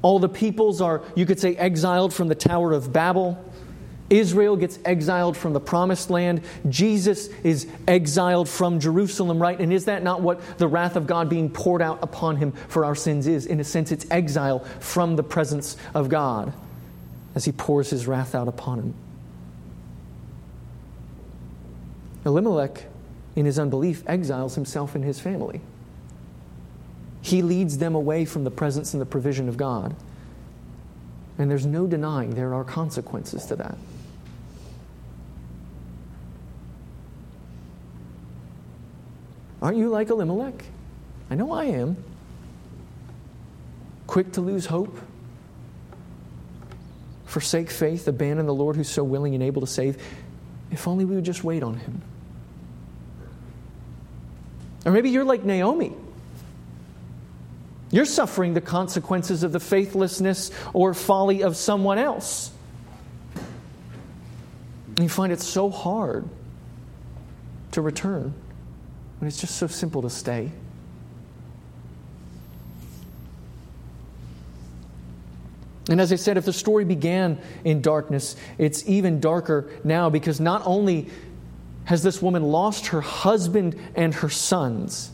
All 0.00 0.18
the 0.18 0.30
peoples 0.30 0.80
are, 0.80 1.02
you 1.14 1.26
could 1.26 1.38
say, 1.38 1.56
exiled 1.56 2.14
from 2.14 2.28
the 2.28 2.34
Tower 2.34 2.72
of 2.72 2.90
Babel. 2.90 3.38
Israel 4.10 4.56
gets 4.56 4.78
exiled 4.84 5.36
from 5.36 5.52
the 5.52 5.60
promised 5.60 6.10
land. 6.10 6.42
Jesus 6.68 7.28
is 7.44 7.68
exiled 7.86 8.48
from 8.48 8.80
Jerusalem, 8.80 9.40
right? 9.40 9.58
And 9.58 9.72
is 9.72 9.84
that 9.84 10.02
not 10.02 10.20
what 10.20 10.40
the 10.58 10.66
wrath 10.66 10.96
of 10.96 11.06
God 11.06 11.28
being 11.28 11.48
poured 11.48 11.80
out 11.80 12.00
upon 12.02 12.36
him 12.36 12.50
for 12.50 12.84
our 12.84 12.96
sins 12.96 13.28
is? 13.28 13.46
In 13.46 13.60
a 13.60 13.64
sense, 13.64 13.92
it's 13.92 14.06
exile 14.10 14.58
from 14.80 15.14
the 15.14 15.22
presence 15.22 15.76
of 15.94 16.08
God 16.08 16.52
as 17.36 17.44
he 17.44 17.52
pours 17.52 17.90
his 17.90 18.08
wrath 18.08 18.34
out 18.34 18.48
upon 18.48 18.80
him. 18.80 18.94
Elimelech, 22.26 22.84
in 23.36 23.46
his 23.46 23.58
unbelief, 23.58 24.02
exiles 24.08 24.56
himself 24.56 24.96
and 24.96 25.04
his 25.04 25.20
family. 25.20 25.60
He 27.22 27.42
leads 27.42 27.78
them 27.78 27.94
away 27.94 28.24
from 28.24 28.42
the 28.42 28.50
presence 28.50 28.92
and 28.92 29.00
the 29.00 29.06
provision 29.06 29.48
of 29.48 29.56
God. 29.56 29.94
And 31.38 31.50
there's 31.50 31.64
no 31.64 31.86
denying 31.86 32.34
there 32.34 32.52
are 32.54 32.64
consequences 32.64 33.46
to 33.46 33.56
that. 33.56 33.78
Aren't 39.62 39.76
you 39.76 39.88
like 39.88 40.08
Elimelech? 40.08 40.64
I 41.30 41.34
know 41.34 41.52
I 41.52 41.64
am. 41.64 41.96
Quick 44.06 44.32
to 44.32 44.40
lose 44.40 44.66
hope, 44.66 44.98
forsake 47.26 47.70
faith, 47.70 48.08
abandon 48.08 48.46
the 48.46 48.54
Lord 48.54 48.74
who's 48.74 48.88
so 48.88 49.04
willing 49.04 49.34
and 49.34 49.42
able 49.42 49.60
to 49.60 49.66
save. 49.66 50.02
If 50.72 50.88
only 50.88 51.04
we 51.04 51.14
would 51.14 51.24
just 51.24 51.44
wait 51.44 51.62
on 51.62 51.76
him. 51.76 52.02
Or 54.84 54.92
maybe 54.92 55.10
you're 55.10 55.24
like 55.24 55.44
Naomi. 55.44 55.92
You're 57.92 58.04
suffering 58.04 58.54
the 58.54 58.60
consequences 58.60 59.42
of 59.42 59.52
the 59.52 59.60
faithlessness 59.60 60.50
or 60.72 60.94
folly 60.94 61.42
of 61.42 61.56
someone 61.56 61.98
else. 61.98 62.50
And 64.96 65.00
you 65.00 65.08
find 65.08 65.32
it 65.32 65.40
so 65.40 65.70
hard 65.70 66.28
to 67.72 67.80
return 67.80 68.34
when 69.20 69.28
it's 69.28 69.40
just 69.40 69.56
so 69.56 69.66
simple 69.66 70.02
to 70.02 70.10
stay. 70.10 70.50
And 75.90 76.00
as 76.00 76.12
I 76.12 76.16
said, 76.16 76.36
if 76.36 76.44
the 76.44 76.52
story 76.52 76.84
began 76.84 77.38
in 77.64 77.82
darkness, 77.82 78.36
it's 78.58 78.88
even 78.88 79.20
darker 79.20 79.68
now 79.84 80.08
because 80.08 80.40
not 80.40 80.62
only 80.64 81.08
has 81.84 82.02
this 82.02 82.22
woman 82.22 82.44
lost 82.44 82.88
her 82.88 83.00
husband 83.00 83.76
and 83.94 84.14
her 84.14 84.30
sons, 84.30 85.10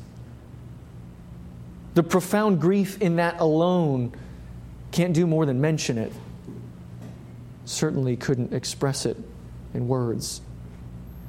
the 1.94 2.02
profound 2.02 2.60
grief 2.60 3.00
in 3.00 3.16
that 3.16 3.40
alone 3.40 4.12
can't 4.92 5.14
do 5.14 5.26
more 5.26 5.46
than 5.46 5.60
mention 5.60 5.98
it. 5.98 6.12
Certainly 7.64 8.18
couldn't 8.18 8.52
express 8.52 9.06
it 9.06 9.16
in 9.74 9.88
words. 9.88 10.42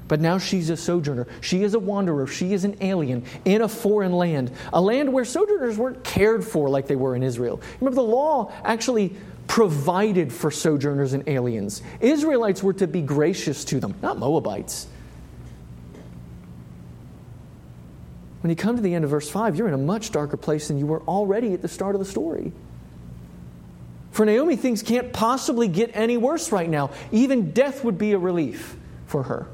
But 0.07 0.21
now 0.21 0.37
she's 0.37 0.69
a 0.69 0.77
sojourner. 0.77 1.27
She 1.41 1.63
is 1.63 1.73
a 1.73 1.79
wanderer. 1.79 2.27
She 2.27 2.53
is 2.53 2.63
an 2.63 2.77
alien 2.81 3.25
in 3.45 3.61
a 3.61 3.67
foreign 3.67 4.13
land, 4.13 4.51
a 4.71 4.81
land 4.81 5.11
where 5.11 5.25
sojourners 5.25 5.77
weren't 5.77 6.03
cared 6.03 6.45
for 6.45 6.69
like 6.69 6.87
they 6.87 6.95
were 6.95 7.15
in 7.15 7.23
Israel. 7.23 7.61
Remember, 7.79 7.95
the 7.95 8.07
law 8.07 8.51
actually 8.63 9.15
provided 9.47 10.31
for 10.31 10.51
sojourners 10.51 11.13
and 11.13 11.27
aliens. 11.27 11.81
Israelites 11.99 12.61
were 12.61 12.73
to 12.73 12.87
be 12.87 13.01
gracious 13.01 13.65
to 13.65 13.79
them, 13.79 13.95
not 14.01 14.17
Moabites. 14.17 14.87
When 18.41 18.49
you 18.49 18.55
come 18.55 18.75
to 18.75 18.81
the 18.81 18.93
end 18.93 19.03
of 19.03 19.09
verse 19.09 19.29
5, 19.29 19.57
you're 19.57 19.67
in 19.67 19.73
a 19.73 19.79
much 19.79 20.11
darker 20.11 20.37
place 20.37 20.67
than 20.67 20.77
you 20.77 20.85
were 20.85 21.01
already 21.01 21.53
at 21.53 21.61
the 21.61 21.67
start 21.67 21.95
of 21.95 21.99
the 21.99 22.05
story. 22.05 22.51
For 24.11 24.25
Naomi, 24.25 24.55
things 24.55 24.83
can't 24.83 25.11
possibly 25.11 25.67
get 25.67 25.91
any 25.93 26.17
worse 26.17 26.51
right 26.51 26.69
now. 26.69 26.91
Even 27.11 27.51
death 27.51 27.83
would 27.83 27.97
be 27.97 28.13
a 28.13 28.17
relief 28.17 28.75
for 29.05 29.23
her. 29.23 29.47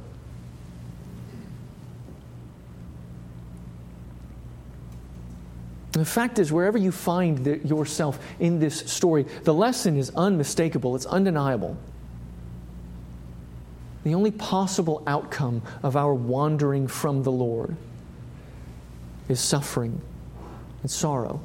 The 5.94 6.06
fact 6.06 6.40
is, 6.40 6.52
wherever 6.52 6.78
you 6.78 6.92
find 6.92 7.38
the, 7.46 7.60
yourself 7.60 8.20
in 8.40 8.60
this 8.60 8.80
story, 8.92 9.24
the 9.44 9.54
lesson 9.54 9.96
is 9.96 10.10
unmistakable, 10.16 10.96
it's 10.96 11.06
undeniable. 11.06 11.78
The 14.04 14.16
only 14.16 14.32
possible 14.32 15.04
outcome 15.06 15.62
of 15.84 15.96
our 15.96 16.14
wandering 16.14 16.88
from 16.88 17.24
the 17.24 17.32
Lord 17.32 17.76
is 19.30 19.40
suffering 19.40 20.02
and 20.82 20.92
sorrow. 20.92 21.40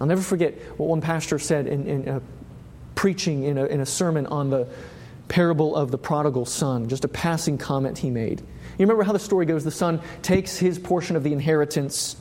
I'll 0.00 0.08
never 0.08 0.20
forget 0.20 0.54
what 0.78 0.88
one 0.88 1.00
pastor 1.00 1.38
said 1.38 1.68
in, 1.68 1.86
in 1.86 2.08
a, 2.08 2.22
preaching 2.96 3.44
in 3.44 3.56
a, 3.56 3.66
in 3.66 3.80
a 3.80 3.86
sermon 3.86 4.26
on 4.26 4.50
the 4.50 4.66
parable 5.28 5.76
of 5.76 5.92
the 5.92 5.98
prodigal 5.98 6.44
son, 6.44 6.88
just 6.88 7.04
a 7.04 7.08
passing 7.08 7.56
comment 7.56 7.98
he 7.98 8.10
made. 8.10 8.42
You 8.78 8.86
remember 8.86 9.02
how 9.02 9.12
the 9.12 9.18
story 9.18 9.46
goes 9.46 9.64
the 9.64 9.70
son 9.70 10.00
takes 10.22 10.56
his 10.56 10.78
portion 10.78 11.16
of 11.16 11.22
the 11.22 11.32
inheritance, 11.32 12.16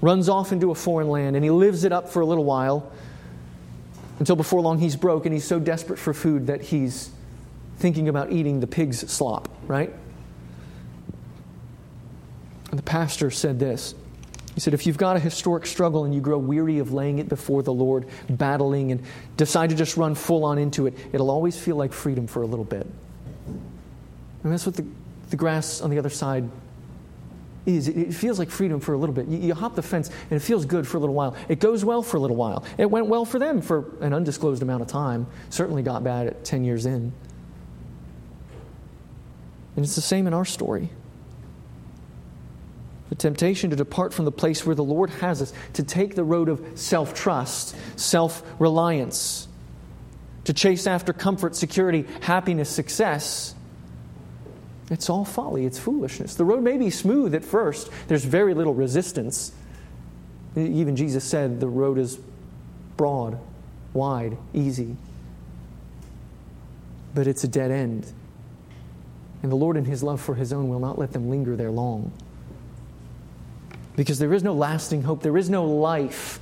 runs 0.00 0.28
off 0.28 0.52
into 0.52 0.70
a 0.70 0.74
foreign 0.74 1.08
land, 1.08 1.36
and 1.36 1.44
he 1.44 1.50
lives 1.50 1.84
it 1.84 1.92
up 1.92 2.08
for 2.08 2.20
a 2.20 2.26
little 2.26 2.44
while 2.44 2.90
until 4.18 4.36
before 4.36 4.60
long 4.60 4.78
he's 4.78 4.96
broke 4.96 5.24
and 5.24 5.32
he's 5.32 5.44
so 5.44 5.58
desperate 5.58 5.98
for 5.98 6.12
food 6.12 6.48
that 6.48 6.60
he's 6.60 7.10
thinking 7.78 8.08
about 8.08 8.30
eating 8.30 8.60
the 8.60 8.66
pig's 8.66 9.10
slop, 9.10 9.48
right? 9.66 9.92
And 12.70 12.78
the 12.78 12.82
pastor 12.82 13.30
said 13.30 13.58
this. 13.58 13.94
He 14.54 14.60
said, 14.60 14.74
if 14.74 14.86
you've 14.86 14.98
got 14.98 15.16
a 15.16 15.20
historic 15.20 15.64
struggle 15.64 16.04
and 16.04 16.14
you 16.14 16.20
grow 16.20 16.36
weary 16.36 16.80
of 16.80 16.92
laying 16.92 17.18
it 17.18 17.28
before 17.28 17.62
the 17.62 17.72
Lord, 17.72 18.06
battling, 18.28 18.92
and 18.92 19.02
decide 19.36 19.70
to 19.70 19.76
just 19.76 19.96
run 19.96 20.14
full 20.14 20.44
on 20.44 20.58
into 20.58 20.86
it, 20.86 20.94
it'll 21.12 21.30
always 21.30 21.58
feel 21.58 21.76
like 21.76 21.92
freedom 21.92 22.26
for 22.26 22.42
a 22.42 22.46
little 22.46 22.64
bit. 22.64 22.86
And 24.42 24.52
that's 24.52 24.66
what 24.66 24.76
the, 24.76 24.86
the 25.30 25.36
grass 25.36 25.80
on 25.80 25.90
the 25.90 25.98
other 25.98 26.10
side 26.10 26.48
is. 27.66 27.88
It, 27.88 27.96
it 27.96 28.14
feels 28.14 28.38
like 28.38 28.50
freedom 28.50 28.80
for 28.80 28.94
a 28.94 28.98
little 28.98 29.14
bit. 29.14 29.26
You, 29.28 29.38
you, 29.38 29.54
hop 29.54 29.74
the 29.74 29.82
fence 29.82 30.08
and 30.08 30.32
it 30.32 30.40
feels 30.40 30.64
good 30.64 30.86
for 30.86 30.96
a 30.96 31.00
little 31.00 31.14
while. 31.14 31.36
It 31.48 31.60
goes 31.60 31.84
well 31.84 32.02
for 32.02 32.16
a 32.16 32.20
little 32.20 32.36
while. 32.36 32.64
It 32.78 32.90
went 32.90 33.06
well 33.06 33.24
for 33.24 33.38
them 33.38 33.60
for 33.60 33.96
an 34.00 34.12
undisclosed 34.12 34.62
amount 34.62 34.82
of 34.82 34.88
time. 34.88 35.26
Certainly 35.50 35.82
got 35.82 36.02
bad 36.02 36.26
at 36.26 36.44
10 36.44 36.64
years 36.64 36.86
in. 36.86 37.12
And 39.76 39.84
it's 39.84 39.94
the 39.94 40.00
same 40.00 40.26
in 40.26 40.34
our 40.34 40.44
story. 40.44 40.90
The 43.08 43.14
temptation 43.16 43.70
to 43.70 43.76
depart 43.76 44.14
from 44.14 44.24
the 44.24 44.32
place 44.32 44.64
where 44.64 44.74
the 44.74 44.84
Lord 44.84 45.10
has 45.10 45.42
us, 45.42 45.52
to 45.74 45.82
take 45.82 46.14
the 46.14 46.22
road 46.22 46.48
of 46.48 46.64
self 46.76 47.12
trust, 47.12 47.74
self 47.96 48.42
reliance, 48.60 49.48
to 50.44 50.52
chase 50.52 50.86
after 50.86 51.12
comfort, 51.12 51.56
security, 51.56 52.06
happiness, 52.20 52.68
success. 52.68 53.54
It's 54.90 55.08
all 55.08 55.24
folly, 55.24 55.64
it's 55.64 55.78
foolishness. 55.78 56.34
The 56.34 56.44
road 56.44 56.62
may 56.62 56.76
be 56.76 56.90
smooth 56.90 57.34
at 57.34 57.44
first, 57.44 57.90
there's 58.08 58.24
very 58.24 58.54
little 58.54 58.74
resistance. 58.74 59.52
Even 60.56 60.96
Jesus 60.96 61.22
said 61.22 61.60
the 61.60 61.68
road 61.68 61.96
is 61.96 62.18
broad, 62.96 63.38
wide, 63.92 64.36
easy. 64.52 64.96
But 67.14 67.28
it's 67.28 67.44
a 67.44 67.48
dead 67.48 67.70
end. 67.70 68.12
And 69.42 69.50
the 69.50 69.56
Lord, 69.56 69.76
in 69.76 69.84
His 69.84 70.02
love 70.02 70.20
for 70.20 70.34
His 70.34 70.52
own, 70.52 70.68
will 70.68 70.80
not 70.80 70.98
let 70.98 71.12
them 71.12 71.30
linger 71.30 71.56
there 71.56 71.70
long. 71.70 72.12
Because 73.96 74.18
there 74.18 74.34
is 74.34 74.42
no 74.42 74.54
lasting 74.54 75.02
hope, 75.02 75.22
there 75.22 75.36
is 75.36 75.48
no 75.48 75.64
life 75.64 76.40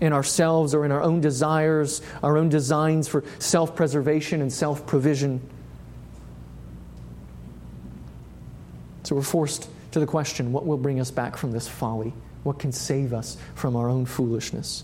in 0.00 0.12
ourselves 0.12 0.74
or 0.74 0.84
in 0.84 0.92
our 0.92 1.02
own 1.02 1.20
desires, 1.20 2.00
our 2.22 2.36
own 2.36 2.48
designs 2.48 3.08
for 3.08 3.24
self 3.38 3.74
preservation 3.74 4.40
and 4.40 4.52
self 4.52 4.86
provision. 4.86 5.40
So 9.06 9.14
we're 9.14 9.22
forced 9.22 9.68
to 9.92 10.00
the 10.00 10.06
question 10.06 10.50
what 10.50 10.66
will 10.66 10.76
bring 10.76 10.98
us 10.98 11.12
back 11.12 11.36
from 11.36 11.52
this 11.52 11.68
folly? 11.68 12.12
What 12.42 12.58
can 12.58 12.72
save 12.72 13.12
us 13.12 13.36
from 13.54 13.76
our 13.76 13.88
own 13.88 14.04
foolishness? 14.04 14.82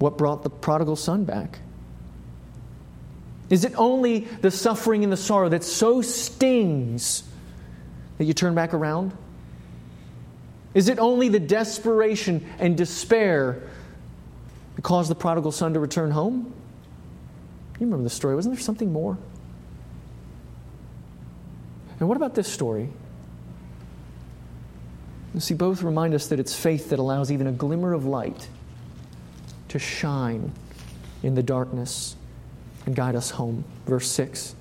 What 0.00 0.18
brought 0.18 0.42
the 0.42 0.50
prodigal 0.50 0.96
son 0.96 1.24
back? 1.24 1.60
Is 3.50 3.64
it 3.64 3.72
only 3.76 4.26
the 4.40 4.50
suffering 4.50 5.04
and 5.04 5.12
the 5.12 5.16
sorrow 5.16 5.48
that 5.48 5.62
so 5.62 6.02
stings 6.02 7.22
that 8.18 8.24
you 8.24 8.34
turn 8.34 8.56
back 8.56 8.74
around? 8.74 9.12
Is 10.74 10.88
it 10.88 10.98
only 10.98 11.28
the 11.28 11.38
desperation 11.38 12.44
and 12.58 12.76
despair 12.76 13.62
that 14.74 14.82
caused 14.82 15.08
the 15.08 15.14
prodigal 15.14 15.52
son 15.52 15.74
to 15.74 15.78
return 15.78 16.10
home? 16.10 16.52
You 17.78 17.86
remember 17.86 18.02
the 18.02 18.10
story. 18.10 18.34
Wasn't 18.34 18.56
there 18.56 18.60
something 18.60 18.92
more? 18.92 19.16
And 22.00 22.08
what 22.08 22.16
about 22.16 22.34
this 22.34 22.50
story? 22.50 22.88
You 25.34 25.40
see, 25.40 25.54
both 25.54 25.82
remind 25.82 26.14
us 26.14 26.28
that 26.28 26.40
it's 26.40 26.54
faith 26.54 26.90
that 26.90 26.98
allows 26.98 27.30
even 27.30 27.46
a 27.46 27.52
glimmer 27.52 27.92
of 27.92 28.06
light 28.06 28.48
to 29.68 29.78
shine 29.78 30.52
in 31.22 31.34
the 31.34 31.42
darkness 31.42 32.16
and 32.86 32.96
guide 32.96 33.14
us 33.14 33.30
home. 33.30 33.64
Verse 33.86 34.10
6. 34.10 34.54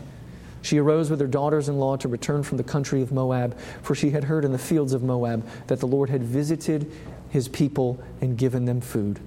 She 0.61 0.79
arose 0.79 1.09
with 1.09 1.21
her 1.21 1.27
daughters 1.27 1.69
in 1.69 1.79
law 1.79 1.95
to 1.97 2.07
return 2.07 2.43
from 2.43 2.57
the 2.57 2.63
country 2.63 3.01
of 3.01 3.11
Moab, 3.11 3.57
for 3.81 3.95
she 3.95 4.09
had 4.09 4.25
heard 4.25 4.43
in 4.43 4.51
the 4.51 4.57
fields 4.57 4.91
of 4.91 5.01
Moab 5.01 5.47
that 5.67 5.79
the 5.79 5.87
Lord 5.87 6.09
had 6.09 6.23
visited 6.23 6.91
his 7.29 7.47
people 7.47 8.03
and 8.19 8.37
given 8.37 8.65
them 8.65 8.81
food. 8.81 9.19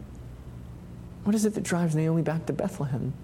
What 1.24 1.34
is 1.34 1.44
it 1.44 1.54
that 1.54 1.62
drives 1.62 1.94
Naomi 1.94 2.22
back 2.22 2.46
to 2.46 2.52
Bethlehem? 2.52 3.14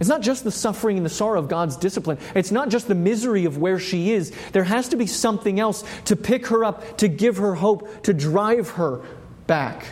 It's 0.00 0.08
not 0.08 0.22
just 0.22 0.44
the 0.44 0.52
suffering 0.52 0.96
and 0.96 1.04
the 1.04 1.10
sorrow 1.10 1.40
of 1.40 1.48
God's 1.48 1.76
discipline. 1.76 2.18
It's 2.34 2.52
not 2.52 2.68
just 2.68 2.86
the 2.86 2.94
misery 2.94 3.44
of 3.46 3.58
where 3.58 3.80
she 3.80 4.12
is. 4.12 4.32
There 4.52 4.64
has 4.64 4.88
to 4.90 4.96
be 4.96 5.06
something 5.06 5.58
else 5.58 5.84
to 6.04 6.14
pick 6.14 6.46
her 6.48 6.64
up, 6.64 6.98
to 6.98 7.08
give 7.08 7.38
her 7.38 7.54
hope, 7.54 8.04
to 8.04 8.14
drive 8.14 8.70
her 8.70 9.00
back. 9.46 9.86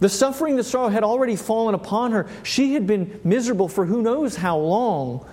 The 0.00 0.08
suffering, 0.08 0.54
the 0.54 0.62
sorrow 0.62 0.90
had 0.90 1.02
already 1.02 1.34
fallen 1.34 1.74
upon 1.74 2.12
her. 2.12 2.28
She 2.44 2.74
had 2.74 2.86
been 2.86 3.20
miserable 3.24 3.68
for 3.68 3.84
who 3.84 4.00
knows 4.00 4.36
how 4.36 4.58
long. 4.58 5.26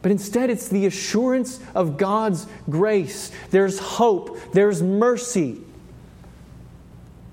But 0.00 0.12
instead, 0.12 0.50
it's 0.50 0.68
the 0.68 0.86
assurance 0.86 1.58
of 1.74 1.96
God's 1.96 2.46
grace. 2.70 3.32
There's 3.50 3.80
hope, 3.80 4.38
there's 4.52 4.82
mercy. 4.82 5.60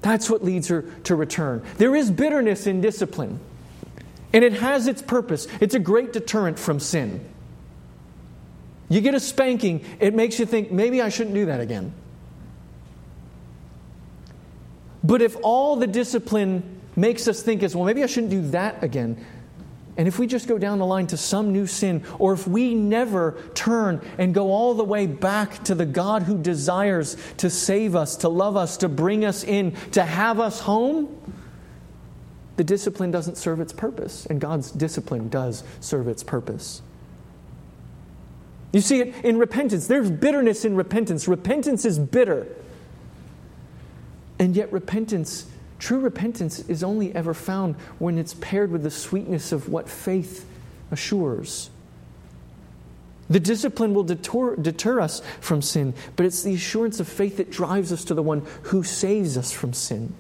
That's 0.01 0.30
what 0.30 0.43
leads 0.43 0.69
her 0.69 0.84
to 1.04 1.15
return. 1.15 1.63
There 1.78 1.95
is 1.95 2.10
bitterness 2.10 2.65
in 2.65 2.82
discipline, 2.82 3.39
and 4.36 4.43
it 4.43 4.52
has 4.52 4.86
its 4.86 5.02
purpose. 5.02 5.48
It's 5.62 5.76
a 5.76 5.80
great 5.80 6.12
deterrent 6.12 6.60
from 6.60 6.82
sin. 6.82 7.26
You 8.89 9.00
get 9.00 9.15
a 9.15 9.19
spanking, 9.21 9.86
it 10.02 10.13
makes 10.13 10.38
you 10.39 10.45
think, 10.45 10.74
maybe 10.74 11.02
I 11.02 11.08
shouldn't 11.08 11.36
do 11.36 11.45
that 11.45 11.62
again. 11.62 11.93
But 15.06 15.21
if 15.21 15.38
all 15.41 15.78
the 15.78 15.88
discipline 15.88 16.82
makes 16.98 17.30
us 17.30 17.41
think 17.41 17.63
is, 17.63 17.78
well, 17.78 17.86
maybe 17.86 18.04
I 18.04 18.08
shouldn't 18.08 18.32
do 18.32 18.41
that 18.50 18.84
again, 18.84 19.26
and 19.95 20.06
if 20.06 20.19
we 20.19 20.28
just 20.28 20.50
go 20.50 20.58
down 20.58 20.80
the 20.80 20.86
line 20.86 21.08
to 21.08 21.17
some 21.17 21.54
new 21.54 21.65
sin, 21.65 22.04
or 22.19 22.34
if 22.34 22.45
we 22.45 22.76
never 22.76 23.41
turn 23.54 24.02
and 24.17 24.34
go 24.34 24.52
all 24.52 24.74
the 24.74 24.84
way 24.84 25.08
back 25.08 25.63
to 25.63 25.76
the 25.76 25.86
God 25.86 26.24
who 26.24 26.38
desires 26.38 27.15
to 27.38 27.50
save 27.50 27.95
us, 27.95 28.17
to 28.17 28.28
love 28.28 28.58
us, 28.58 28.76
to 28.78 28.89
bring 28.89 29.24
us 29.24 29.45
in, 29.45 29.71
to 29.91 30.04
have 30.04 30.41
us 30.41 30.60
home, 30.60 31.08
the 32.58 32.63
discipline 32.63 33.12
doesn't 33.12 33.38
serve 33.38 33.60
its 33.60 33.74
purpose. 33.74 34.26
And 34.26 34.39
God's 34.39 34.72
discipline 34.72 35.30
does 35.30 35.63
serve 35.80 36.08
its 36.08 36.24
purpose. 36.24 36.82
You 38.72 38.82
see 38.82 39.00
it 39.00 39.15
in 39.24 39.38
repentance. 39.38 39.88
There's 39.88 40.12
bitterness 40.12 40.65
in 40.65 40.76
repentance. 40.76 41.28
Repentance 41.28 41.86
is 41.86 41.98
bitter. 42.00 42.48
And 44.38 44.56
yet, 44.56 44.72
repentance, 44.72 45.46
true 45.80 46.00
repentance, 46.00 46.60
is 46.68 46.84
only 46.84 47.15
ever 47.15 47.34
found 47.34 47.76
when 48.00 48.18
it's 48.18 48.34
paired 48.36 48.72
with 48.72 48.84
the 48.84 48.91
sweetness 48.91 49.52
of 49.52 49.70
what 49.70 49.89
faith 49.89 50.46
assures. 50.91 51.70
The 53.30 53.39
discipline 53.39 53.94
will 53.94 54.04
deter, 54.04 54.56
deter, 54.56 55.00
us 55.00 55.22
from 55.39 55.62
sin, 55.62 55.94
but 56.15 56.26
it's 56.26 56.44
the 56.44 56.54
assurance 56.54 57.00
of 57.00 57.08
faith 57.08 57.38
that 57.38 57.50
drives 57.50 57.91
us 57.91 58.04
to 58.06 58.13
the 58.13 58.22
one 58.22 58.46
who 58.63 58.84
saves 58.84 59.38
us 59.38 59.52
from 59.52 59.74
sin. 59.74 60.13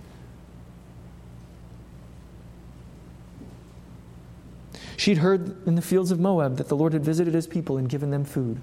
She'd 4.97 5.17
heard 5.17 5.67
in 5.67 5.75
the 5.75 5.81
fields 5.81 6.11
of 6.11 6.19
Moab 6.19 6.57
that 6.57 6.67
the 6.67 6.75
Lord 6.75 6.93
had 6.93 7.03
visited 7.03 7.33
his 7.33 7.47
people 7.47 7.77
and 7.77 7.89
given 7.89 8.11
them 8.11 8.23
food. 8.23 8.59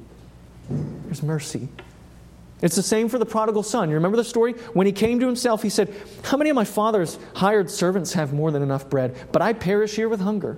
There's 0.69 1.23
mercy. 1.23 1.69
It's 2.63 2.77
the 2.77 2.83
same 2.83 3.09
for 3.09 3.19
the 3.19 3.27
prodigal 3.27 3.65
son. 3.65 3.89
You 3.89 3.97
remember 3.97 4.17
the 4.17 4.25
story? 4.25 4.53
When 4.73 4.87
he 4.87 4.93
came 4.93 5.19
to 5.21 5.27
himself, 5.27 5.63
he 5.63 5.69
said, 5.69 5.93
How 6.23 6.37
many 6.37 6.49
of 6.49 6.57
my 6.57 6.65
father's 6.65 7.19
hired 7.35 7.71
servants 7.71 8.13
have 8.13 8.33
more 8.33 8.51
than 8.53 8.63
enough 8.63 8.89
bread, 8.89 9.17
but 9.33 9.43
I 9.43 9.53
perish 9.53 9.97
here 9.97 10.09
with 10.09 10.21
hunger? 10.21 10.57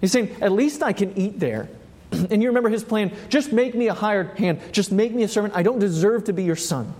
He's 0.00 0.10
saying, 0.10 0.36
At 0.40 0.52
least 0.52 0.82
I 0.82 0.92
can 0.92 1.16
eat 1.16 1.38
there. 1.38 1.68
and 2.10 2.42
you 2.42 2.48
remember 2.48 2.68
his 2.68 2.82
plan 2.82 3.12
just 3.28 3.52
make 3.52 3.74
me 3.74 3.86
a 3.86 3.94
hired 3.94 4.36
hand, 4.38 4.60
just 4.72 4.90
make 4.90 5.12
me 5.12 5.22
a 5.22 5.28
servant. 5.28 5.54
I 5.56 5.62
don't 5.62 5.78
deserve 5.78 6.24
to 6.24 6.32
be 6.32 6.42
your 6.42 6.56
son. 6.56 6.92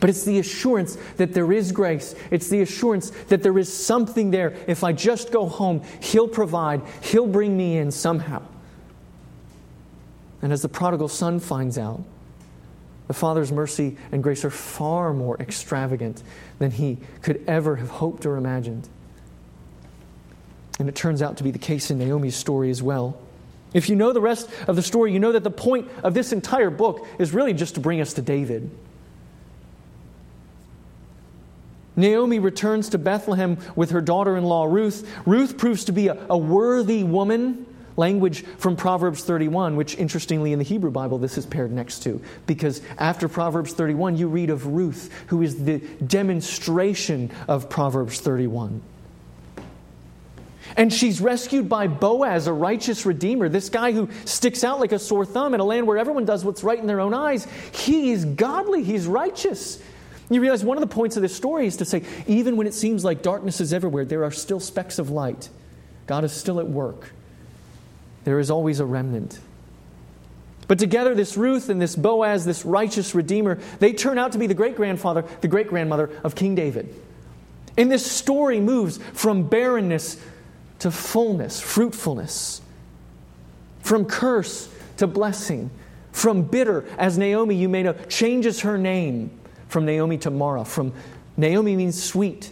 But 0.00 0.10
it's 0.10 0.24
the 0.24 0.38
assurance 0.38 0.96
that 1.18 1.34
there 1.34 1.52
is 1.52 1.72
grace. 1.72 2.14
It's 2.30 2.48
the 2.48 2.62
assurance 2.62 3.10
that 3.28 3.42
there 3.42 3.58
is 3.58 3.72
something 3.72 4.30
there. 4.30 4.56
If 4.66 4.82
I 4.82 4.92
just 4.92 5.30
go 5.30 5.46
home, 5.46 5.82
He'll 6.00 6.28
provide, 6.28 6.82
He'll 7.02 7.26
bring 7.26 7.56
me 7.56 7.76
in 7.76 7.90
somehow. 7.90 8.42
And 10.42 10.52
as 10.52 10.62
the 10.62 10.68
prodigal 10.68 11.08
son 11.08 11.38
finds 11.38 11.76
out, 11.76 12.02
the 13.08 13.14
Father's 13.14 13.52
mercy 13.52 13.96
and 14.12 14.22
grace 14.22 14.44
are 14.44 14.50
far 14.50 15.12
more 15.12 15.36
extravagant 15.38 16.22
than 16.58 16.70
he 16.70 16.98
could 17.22 17.44
ever 17.46 17.76
have 17.76 17.90
hoped 17.90 18.24
or 18.24 18.36
imagined. 18.36 18.88
And 20.78 20.88
it 20.88 20.94
turns 20.94 21.20
out 21.20 21.36
to 21.38 21.44
be 21.44 21.50
the 21.50 21.58
case 21.58 21.90
in 21.90 21.98
Naomi's 21.98 22.36
story 22.36 22.70
as 22.70 22.82
well. 22.82 23.20
If 23.74 23.88
you 23.88 23.96
know 23.96 24.12
the 24.12 24.20
rest 24.20 24.48
of 24.66 24.76
the 24.76 24.82
story, 24.82 25.12
you 25.12 25.18
know 25.18 25.32
that 25.32 25.44
the 25.44 25.50
point 25.50 25.90
of 26.02 26.14
this 26.14 26.32
entire 26.32 26.70
book 26.70 27.06
is 27.18 27.34
really 27.34 27.52
just 27.52 27.74
to 27.74 27.80
bring 27.80 28.00
us 28.00 28.14
to 28.14 28.22
David. 28.22 28.70
Naomi 31.96 32.38
returns 32.38 32.90
to 32.90 32.98
Bethlehem 32.98 33.58
with 33.76 33.90
her 33.90 34.00
daughter 34.00 34.36
in 34.36 34.44
law 34.44 34.64
Ruth. 34.64 35.08
Ruth 35.26 35.58
proves 35.58 35.84
to 35.84 35.92
be 35.92 36.08
a, 36.08 36.18
a 36.28 36.38
worthy 36.38 37.04
woman 37.04 37.66
language 37.96 38.44
from 38.58 38.76
Proverbs 38.76 39.22
31, 39.24 39.76
which 39.76 39.96
interestingly 39.96 40.52
in 40.52 40.58
the 40.58 40.64
Hebrew 40.64 40.90
Bible 40.90 41.18
this 41.18 41.36
is 41.38 41.46
paired 41.46 41.72
next 41.72 42.02
to. 42.04 42.20
Because 42.46 42.80
after 42.98 43.28
Proverbs 43.28 43.72
31, 43.72 44.16
you 44.16 44.28
read 44.28 44.50
of 44.50 44.66
Ruth, 44.66 45.10
who 45.26 45.42
is 45.42 45.64
the 45.64 45.78
demonstration 46.04 47.30
of 47.46 47.68
Proverbs 47.68 48.20
31. 48.20 48.82
And 50.76 50.92
she's 50.92 51.20
rescued 51.20 51.68
by 51.68 51.88
Boaz, 51.88 52.46
a 52.46 52.52
righteous 52.52 53.04
redeemer, 53.04 53.48
this 53.48 53.68
guy 53.68 53.92
who 53.92 54.08
sticks 54.24 54.62
out 54.62 54.78
like 54.78 54.92
a 54.92 54.98
sore 54.98 55.26
thumb 55.26 55.52
in 55.52 55.60
a 55.60 55.64
land 55.64 55.86
where 55.86 55.98
everyone 55.98 56.24
does 56.24 56.44
what's 56.44 56.62
right 56.62 56.78
in 56.78 56.86
their 56.86 57.00
own 57.00 57.12
eyes. 57.12 57.46
He 57.72 58.12
is 58.12 58.24
godly, 58.24 58.84
he's 58.84 59.06
righteous. 59.06 59.82
You 60.30 60.40
realize 60.40 60.64
one 60.64 60.76
of 60.76 60.80
the 60.80 60.94
points 60.94 61.16
of 61.16 61.22
this 61.22 61.34
story 61.34 61.66
is 61.66 61.76
to 61.78 61.84
say, 61.84 62.04
even 62.26 62.56
when 62.56 62.66
it 62.66 62.74
seems 62.74 63.04
like 63.04 63.20
darkness 63.20 63.60
is 63.60 63.72
everywhere, 63.72 64.04
there 64.04 64.24
are 64.24 64.30
still 64.30 64.60
specks 64.60 64.98
of 64.98 65.10
light. 65.10 65.48
God 66.06 66.24
is 66.24 66.32
still 66.32 66.60
at 66.60 66.68
work 66.68 67.12
there 68.24 68.38
is 68.38 68.50
always 68.50 68.80
a 68.80 68.86
remnant. 68.86 69.38
But 70.68 70.78
together, 70.78 71.14
this 71.14 71.36
Ruth 71.36 71.68
and 71.68 71.80
this 71.80 71.96
Boaz, 71.96 72.44
this 72.44 72.64
righteous 72.64 73.14
Redeemer, 73.14 73.58
they 73.80 73.92
turn 73.92 74.18
out 74.18 74.32
to 74.32 74.38
be 74.38 74.46
the 74.46 74.54
great 74.54 74.76
grandfather, 74.76 75.24
the 75.40 75.48
great 75.48 75.68
grandmother 75.68 76.10
of 76.22 76.34
King 76.34 76.54
David. 76.54 76.94
And 77.76 77.90
this 77.90 78.08
story 78.08 78.60
moves 78.60 78.98
from 79.14 79.48
barrenness 79.48 80.20
to 80.80 80.90
fullness, 80.90 81.60
fruitfulness, 81.60 82.60
from 83.80 84.04
curse 84.04 84.68
to 84.98 85.06
blessing, 85.06 85.70
from 86.12 86.42
bitter, 86.42 86.84
as 86.98 87.18
Naomi, 87.18 87.56
you 87.56 87.68
may 87.68 87.82
know, 87.82 87.94
changes 88.08 88.60
her 88.60 88.78
name 88.78 89.39
from 89.70 89.86
Naomi 89.86 90.18
to 90.18 90.30
Mara. 90.30 90.64
From 90.64 90.92
Naomi 91.36 91.76
means 91.76 92.02
sweet. 92.02 92.50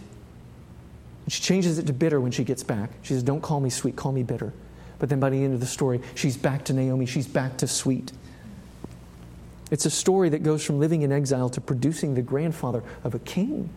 She 1.27 1.41
changes 1.41 1.77
it 1.77 1.85
to 1.87 1.93
bitter 1.93 2.19
when 2.19 2.31
she 2.31 2.43
gets 2.43 2.63
back. 2.63 2.89
She 3.03 3.13
says, 3.13 3.21
Don't 3.23 3.41
call 3.41 3.59
me 3.59 3.69
sweet, 3.69 3.95
call 3.95 4.11
me 4.11 4.23
bitter. 4.23 4.53
But 4.97 5.09
then 5.09 5.19
by 5.19 5.29
the 5.29 5.43
end 5.43 5.53
of 5.53 5.59
the 5.59 5.65
story, 5.65 6.01
she's 6.15 6.37
back 6.37 6.65
to 6.65 6.73
Naomi, 6.73 7.05
she's 7.05 7.27
back 7.27 7.57
to 7.57 7.67
sweet. 7.67 8.11
It's 9.69 9.85
a 9.85 9.89
story 9.89 10.29
that 10.29 10.43
goes 10.43 10.65
from 10.65 10.79
living 10.79 11.03
in 11.03 11.11
exile 11.11 11.49
to 11.49 11.61
producing 11.61 12.15
the 12.15 12.21
grandfather 12.21 12.83
of 13.03 13.13
a 13.13 13.19
king. 13.19 13.69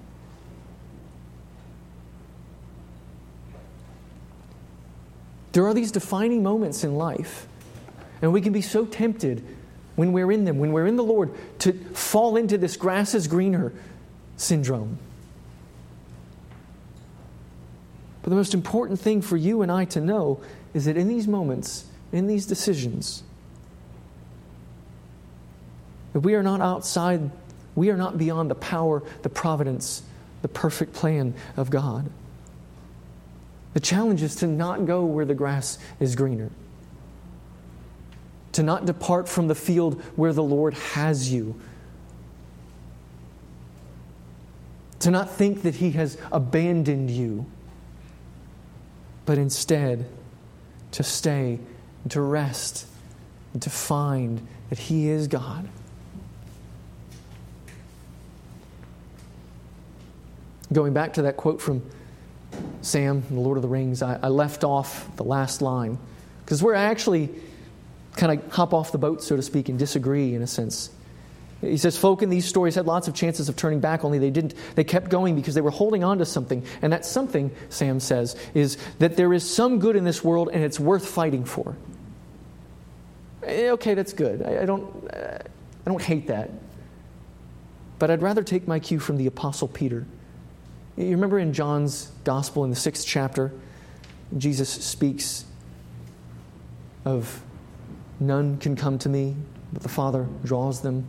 There 5.53 5.67
are 5.67 5.75
these 5.75 5.93
defining 5.93 6.43
moments 6.43 6.83
in 6.83 6.95
life, 6.95 7.47
and 8.23 8.33
we 8.33 8.41
can 8.41 8.55
be 8.55 8.63
so 8.63 8.87
tempted 8.87 9.45
when 9.97 10.13
we're 10.13 10.33
in 10.33 10.45
them, 10.45 10.59
when 10.59 10.73
we're 10.73 10.87
in 10.87 10.97
the 10.97 11.05
Lord, 11.05 11.31
to 11.61 11.73
fall 11.95 12.37
into 12.37 12.59
this 12.59 12.77
grass 12.77 13.15
is 13.15 13.29
greener 13.29 13.73
syndrome. 14.37 14.99
But 18.23 18.31
the 18.31 18.37
most 18.37 18.55
important 18.55 19.01
thing 19.01 19.21
for 19.21 19.37
you 19.37 19.63
and 19.63 19.71
I 19.71 19.85
to 19.87 20.01
know 20.01 20.41
is 20.75 20.85
that 20.85 20.97
in 20.97 21.09
these 21.09 21.27
moments, 21.27 21.87
in 22.13 22.27
these 22.27 22.47
decisions, 22.47 23.23
that 26.13 26.21
we 26.21 26.35
are 26.35 26.43
not 26.43 26.61
outside, 26.61 27.31
we 27.75 27.91
are 27.91 27.97
not 27.97 28.19
beyond 28.19 28.51
the 28.51 28.55
power, 28.55 29.03
the 29.23 29.29
providence, 29.29 30.03
the 30.43 30.49
perfect 30.49 30.93
plan 30.93 31.35
of 31.57 31.71
God. 31.71 32.11
The 33.75 33.81
challenge 33.81 34.23
is 34.23 34.37
to 34.37 34.47
not 34.47 34.87
go 34.87 35.05
where 35.05 35.25
the 35.25 35.35
grass 35.35 35.79
is 35.99 36.15
greener, 36.15 36.51
to 38.53 38.63
not 38.63 38.85
depart 38.85 39.29
from 39.29 39.49
the 39.49 39.55
field 39.55 40.01
where 40.17 40.33
the 40.33 40.43
Lord 40.43 40.75
has 40.75 41.33
you, 41.33 41.59
to 45.01 45.11
not 45.11 45.31
think 45.31 45.63
that 45.63 45.77
He 45.77 45.93
has 45.93 46.17
abandoned 46.31 47.11
you, 47.11 47.47
but 49.25 49.39
instead 49.39 50.07
to 50.93 51.03
stay 51.03 51.59
to 52.11 52.21
rest 52.21 52.87
to 53.61 53.71
find 53.71 54.47
that 54.71 54.79
He 54.79 55.09
is 55.09 55.29
God. 55.29 55.69
Going 60.73 60.95
back 60.95 61.15
to 61.15 61.23
that 61.23 61.37
quote 61.37 61.61
from 61.61 61.83
Sam, 62.81 63.23
The 63.29 63.41
Lord 63.41 63.59
of 63.59 63.63
the 63.63 63.69
Rings, 63.69 64.03
I, 64.03 64.19
I 64.23 64.29
left 64.29 64.65
off 64.65 65.15
the 65.17 65.25
last 65.25 65.61
line 65.61 65.99
because 66.45 66.63
where 66.63 66.75
I 66.75 66.85
actually 66.85 67.29
kind 68.17 68.39
of 68.39 68.53
hop 68.53 68.75
off 68.75 68.93
the 68.93 68.99
boat, 68.99 69.23
so 69.23 69.37
to 69.37 69.43
speak, 69.43 69.69
and 69.69 69.79
disagree 69.79 70.35
in 70.35 70.43
a 70.43 70.47
sense. 70.47 70.91
He 71.63 71.77
says, 71.77 71.97
Folk 71.97 72.23
in 72.23 72.29
these 72.29 72.45
stories 72.45 72.75
had 72.75 72.87
lots 72.87 73.07
of 73.07 73.15
chances 73.15 73.49
of 73.49 73.57
turning 73.57 73.81
back, 73.81 74.05
only 74.05 74.19
they 74.19 74.31
didn't. 74.31 74.55
They 74.75 74.85
kept 74.85 75.09
going 75.09 75.37
because 75.37 75.55
they 75.55 75.61
were 75.61 75.71
holding 75.71 76.03
on 76.03 76.19
to 76.19 76.27
something. 76.27 76.65
And 76.83 76.93
that 76.93 77.07
something, 77.07 77.53
Sam 77.69 78.01
says, 78.01 78.37
is 78.53 78.77
that 78.99 79.17
there 79.17 79.33
is 79.33 79.49
some 79.49 79.79
good 79.79 79.95
in 79.95 80.05
this 80.05 80.25
world 80.25 80.51
and 80.53 80.65
it's 80.65 80.81
worth 80.81 81.07
fighting 81.07 81.45
for. 81.45 81.77
Eh, 83.45 83.71
okay, 83.71 83.95
that's 83.95 84.13
good. 84.13 84.43
I, 84.43 84.63
I 84.63 84.67
don't, 84.67 84.85
uh, 85.13 85.39
I 85.87 85.91
don't 85.91 86.03
hate 86.03 86.27
that. 86.27 86.51
But 88.01 88.11
I'd 88.11 88.23
rather 88.23 88.43
take 88.43 88.67
my 88.67 88.81
cue 88.81 88.99
from 88.99 89.17
the 89.17 89.29
Apostle 89.29 89.69
Peter. 89.69 90.05
You 90.97 91.11
remember 91.11 91.39
in 91.39 91.53
John's 91.53 92.11
Gospel 92.25 92.65
in 92.65 92.71
the 92.71 92.77
sixth 92.77 93.07
chapter, 93.07 93.53
Jesus 94.37 94.69
speaks 94.69 95.45
of 97.05 97.43
none 98.27 98.59
can 98.59 98.77
come 98.77 98.99
to 99.01 99.09
me, 99.09 99.37
but 99.73 99.83
the 99.83 99.89
Father 99.89 100.27
draws 100.45 100.81
them. 100.81 101.05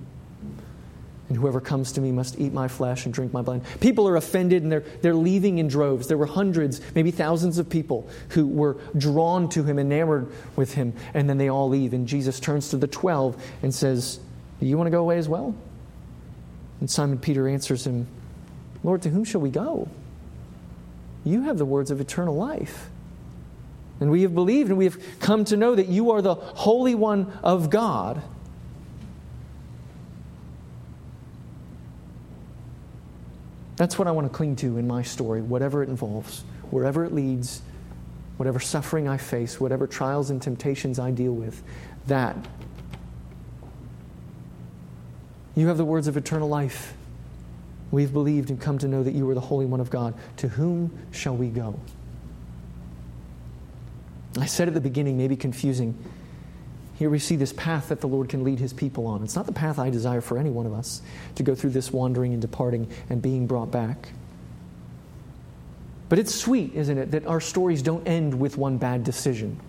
And 1.29 1.37
whoever 1.37 1.61
comes 1.61 1.93
to 1.93 2.01
me 2.01 2.11
must 2.11 2.39
eat 2.39 2.53
my 2.53 2.67
flesh 2.67 3.05
and 3.05 3.13
drink 3.13 3.33
my 3.33 3.41
blood. 3.41 3.63
People 3.79 4.07
are 4.07 4.17
offended 4.17 4.61
and 4.61 4.71
they're, 4.71 4.83
they're 5.01 5.15
leaving 5.15 5.57
in 5.57 5.67
droves. 5.67 6.07
There 6.07 6.17
were 6.17 6.25
hundreds, 6.25 6.81
maybe 6.93 7.11
thousands 7.11 7.57
of 7.57 7.69
people 7.69 8.09
who 8.29 8.45
were 8.45 8.77
drawn 8.97 9.47
to 9.49 9.63
him, 9.63 9.79
enamored 9.79 10.31
with 10.55 10.73
him, 10.73 10.93
and 11.13 11.29
then 11.29 11.37
they 11.37 11.49
all 11.49 11.69
leave. 11.69 11.93
And 11.93 12.07
Jesus 12.07 12.39
turns 12.39 12.69
to 12.69 12.77
the 12.77 12.87
twelve 12.87 13.41
and 13.63 13.73
says, 13.73 14.19
Do 14.59 14.65
you 14.65 14.77
want 14.77 14.87
to 14.87 14.91
go 14.91 14.99
away 14.99 15.17
as 15.17 15.29
well? 15.29 15.55
And 16.81 16.89
Simon 16.89 17.17
Peter 17.17 17.47
answers 17.47 17.87
him, 17.87 18.05
Lord, 18.83 19.01
to 19.03 19.09
whom 19.09 19.23
shall 19.23 19.41
we 19.41 19.49
go? 19.49 19.87
You 21.23 21.43
have 21.43 21.57
the 21.57 21.65
words 21.65 21.89
of 21.89 22.01
eternal 22.01 22.35
life. 22.35 22.89
And 24.03 24.11
we 24.11 24.23
have 24.23 24.35
believed 24.35 24.67
and 24.67 24.77
we 24.77 24.83
have 24.83 24.97
come 25.21 25.45
to 25.45 25.55
know 25.55 25.75
that 25.75 25.87
you 25.87 26.11
are 26.11 26.21
the 26.21 26.35
Holy 26.35 26.93
One 26.93 27.31
of 27.41 27.69
God. 27.69 28.21
That's 33.77 33.97
what 33.97 34.09
I 34.09 34.11
want 34.11 34.29
to 34.29 34.33
cling 34.35 34.57
to 34.57 34.77
in 34.77 34.85
my 34.87 35.03
story, 35.03 35.41
whatever 35.41 35.83
it 35.83 35.87
involves, 35.87 36.43
wherever 36.69 37.05
it 37.05 37.13
leads, 37.13 37.61
whatever 38.35 38.59
suffering 38.59 39.07
I 39.07 39.15
face, 39.15 39.57
whatever 39.57 39.87
trials 39.87 40.31
and 40.31 40.41
temptations 40.41 40.99
I 40.99 41.11
deal 41.11 41.31
with. 41.31 41.63
That. 42.07 42.35
You 45.55 45.67
have 45.67 45.77
the 45.77 45.85
words 45.85 46.09
of 46.09 46.17
eternal 46.17 46.49
life. 46.49 46.93
We've 47.89 48.11
believed 48.11 48.49
and 48.49 48.59
come 48.59 48.79
to 48.79 48.87
know 48.89 49.01
that 49.01 49.13
you 49.13 49.29
are 49.29 49.33
the 49.33 49.39
Holy 49.39 49.65
One 49.65 49.79
of 49.79 49.89
God. 49.89 50.13
To 50.37 50.49
whom 50.49 50.91
shall 51.11 51.37
we 51.37 51.47
go? 51.47 51.79
I 54.37 54.45
said 54.45 54.67
at 54.67 54.73
the 54.73 54.81
beginning, 54.81 55.17
maybe 55.17 55.35
confusing. 55.35 55.97
Here 56.95 57.09
we 57.09 57.19
see 57.19 57.35
this 57.35 57.53
path 57.53 57.89
that 57.89 58.01
the 58.01 58.07
Lord 58.07 58.29
can 58.29 58.43
lead 58.43 58.59
his 58.59 58.73
people 58.73 59.07
on. 59.07 59.23
It's 59.23 59.35
not 59.35 59.45
the 59.45 59.51
path 59.51 59.79
I 59.79 59.89
desire 59.89 60.21
for 60.21 60.37
any 60.37 60.49
one 60.49 60.65
of 60.65 60.73
us 60.73 61.01
to 61.35 61.43
go 61.43 61.55
through 61.55 61.71
this 61.71 61.91
wandering 61.91 62.33
and 62.33 62.41
departing 62.41 62.89
and 63.09 63.21
being 63.21 63.47
brought 63.47 63.71
back. 63.71 64.09
But 66.09 66.19
it's 66.19 66.33
sweet, 66.33 66.73
isn't 66.75 66.97
it, 66.97 67.11
that 67.11 67.25
our 67.25 67.41
stories 67.41 67.81
don't 67.81 68.07
end 68.07 68.39
with 68.39 68.57
one 68.57 68.77
bad 68.77 69.03
decision. 69.03 69.59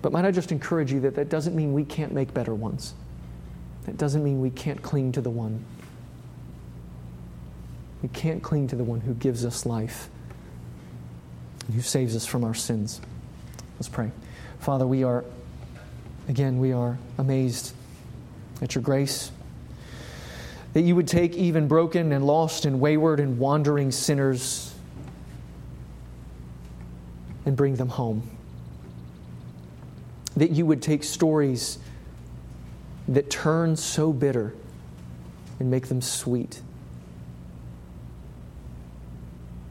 But 0.00 0.12
might 0.12 0.24
I 0.24 0.30
just 0.30 0.52
encourage 0.52 0.92
you 0.92 1.00
that 1.00 1.16
that 1.16 1.28
doesn't 1.28 1.54
mean 1.54 1.72
we 1.72 1.84
can't 1.84 2.12
make 2.12 2.32
better 2.32 2.54
ones. 2.54 2.94
That 3.84 3.98
doesn't 3.98 4.22
mean 4.22 4.40
we 4.40 4.50
can't 4.50 4.80
cling 4.82 5.12
to 5.12 5.20
the 5.20 5.30
one. 5.30 5.64
We 8.02 8.08
can't 8.10 8.42
cling 8.42 8.68
to 8.68 8.76
the 8.76 8.84
one 8.84 9.00
who 9.00 9.14
gives 9.14 9.44
us 9.44 9.66
life 9.66 10.08
and 11.66 11.74
who 11.74 11.82
saves 11.82 12.14
us 12.14 12.26
from 12.26 12.44
our 12.44 12.54
sins. 12.54 13.00
Let's 13.78 13.88
pray. 13.88 14.10
Father, 14.60 14.86
we 14.86 15.02
are, 15.04 15.24
again, 16.28 16.58
we 16.58 16.72
are 16.72 16.98
amazed 17.18 17.72
at 18.62 18.74
your 18.74 18.82
grace. 18.82 19.30
That 20.72 20.82
you 20.82 20.94
would 20.94 21.08
take 21.08 21.34
even 21.34 21.68
broken 21.68 22.12
and 22.12 22.26
lost 22.26 22.64
and 22.64 22.80
wayward 22.80 23.18
and 23.18 23.38
wandering 23.38 23.90
sinners 23.92 24.74
and 27.44 27.56
bring 27.56 27.76
them 27.76 27.88
home 27.88 28.30
that 30.36 30.50
you 30.50 30.66
would 30.66 30.82
take 30.82 31.02
stories 31.02 31.78
that 33.08 33.30
turn 33.30 33.76
so 33.76 34.12
bitter 34.12 34.54
and 35.58 35.70
make 35.70 35.88
them 35.88 36.02
sweet. 36.02 36.60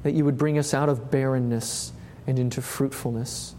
That 0.05 0.13
you 0.13 0.23
would 0.23 0.37
bring 0.37 0.59
us 0.59 0.75
out 0.75 0.87
of 0.87 1.09
barrenness 1.09 1.91
and 2.27 2.37
into 2.37 2.61
fruitfulness. 2.61 3.55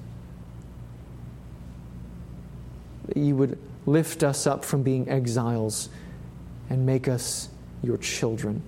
That 3.07 3.17
you 3.17 3.35
would 3.35 3.59
lift 3.85 4.23
us 4.23 4.47
up 4.47 4.65
from 4.65 4.85
being 4.85 5.09
exiles 5.09 5.89
and 6.71 6.87
make 6.87 7.09
us 7.09 7.49
your 7.83 7.97
children. 7.97 8.63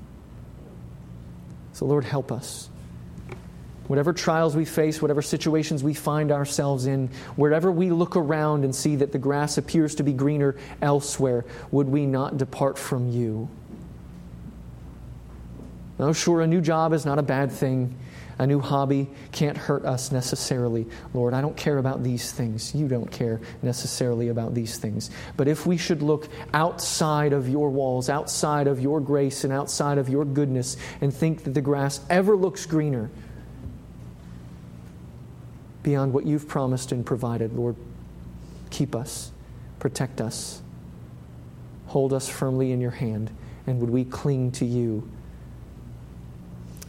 So, 1.72 1.87
Lord, 1.87 2.03
help 2.03 2.33
us. 2.33 2.68
Whatever 3.87 4.12
trials 4.12 4.57
we 4.57 4.64
face, 4.64 5.01
whatever 5.01 5.22
situations 5.22 5.85
we 5.85 5.95
find 5.95 6.33
ourselves 6.33 6.87
in, 6.87 7.11
wherever 7.37 7.70
we 7.70 7.91
look 7.91 8.16
around 8.16 8.64
and 8.64 8.74
see 8.74 8.97
that 8.97 9.12
the 9.12 9.18
grass 9.18 9.57
appears 9.57 9.95
to 9.95 10.03
be 10.03 10.12
greener 10.12 10.57
elsewhere, 10.83 11.45
would 11.70 11.89
we 11.89 12.07
not 12.07 12.39
depart 12.39 12.76
from 12.76 13.09
you? 13.09 13.49
Now, 15.99 16.12
sure, 16.12 16.40
a 16.42 16.46
new 16.46 16.61
job 16.61 16.92
is 16.92 17.05
not 17.05 17.18
a 17.18 17.22
bad 17.22 17.51
thing. 17.51 17.96
A 18.40 18.46
new 18.46 18.61
hobby 18.61 19.11
can't 19.32 19.57
hurt 19.57 19.84
us 19.84 20.12
necessarily. 20.12 20.86
Lord, 21.12 21.34
I 21.34 21.40
don't 21.40 21.57
care 21.57 21.78
about 21.78 22.05
these 22.05 22.30
things. 22.30 22.72
You 22.72 22.86
don't 22.86 23.11
care 23.11 23.40
necessarily 23.62 24.28
about 24.28 24.55
these 24.55 24.78
things. 24.78 25.11
But 25.36 25.49
if 25.49 25.66
we 25.66 25.76
should 25.76 26.03
look 26.03 26.28
outside 26.55 27.32
of 27.32 27.49
your 27.49 27.68
walls, 27.70 28.09
outside 28.09 28.68
of 28.68 28.80
your 28.80 29.01
grace, 29.01 29.42
and 29.42 29.53
outside 29.53 29.99
of 29.99 30.09
your 30.09 30.24
goodness, 30.24 30.76
and 31.01 31.12
think 31.12 31.42
that 31.44 31.55
the 31.55 31.61
grass 31.61 32.01
ever 32.09 32.36
looks 32.36 32.64
greener, 32.64 33.11
beyond 35.82 36.12
what 36.12 36.24
you've 36.24 36.46
promised 36.46 36.92
and 36.92 37.05
provided. 37.05 37.55
Lord, 37.55 37.74
keep 38.70 38.94
us, 38.94 39.32
protect 39.80 40.20
us, 40.20 40.62
hold 41.86 42.12
us 42.12 42.28
firmly 42.28 42.70
in 42.70 42.80
your 42.80 42.92
hand, 42.92 43.32
and 43.66 43.80
would 43.80 43.90
we 43.90 44.05
cling 44.05 44.53
to 44.53 44.64
you 44.64 45.11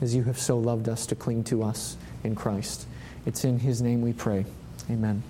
as 0.01 0.15
you 0.15 0.23
have 0.23 0.39
so 0.39 0.57
loved 0.57 0.87
us 0.89 1.05
to 1.07 1.15
cling 1.15 1.43
to 1.45 1.63
us 1.63 1.97
in 2.23 2.35
Christ. 2.35 2.85
It's 3.25 3.43
in 3.43 3.59
His 3.59 3.81
name 3.81 4.01
we 4.01 4.13
pray. 4.13 4.45
Amen. 4.89 5.23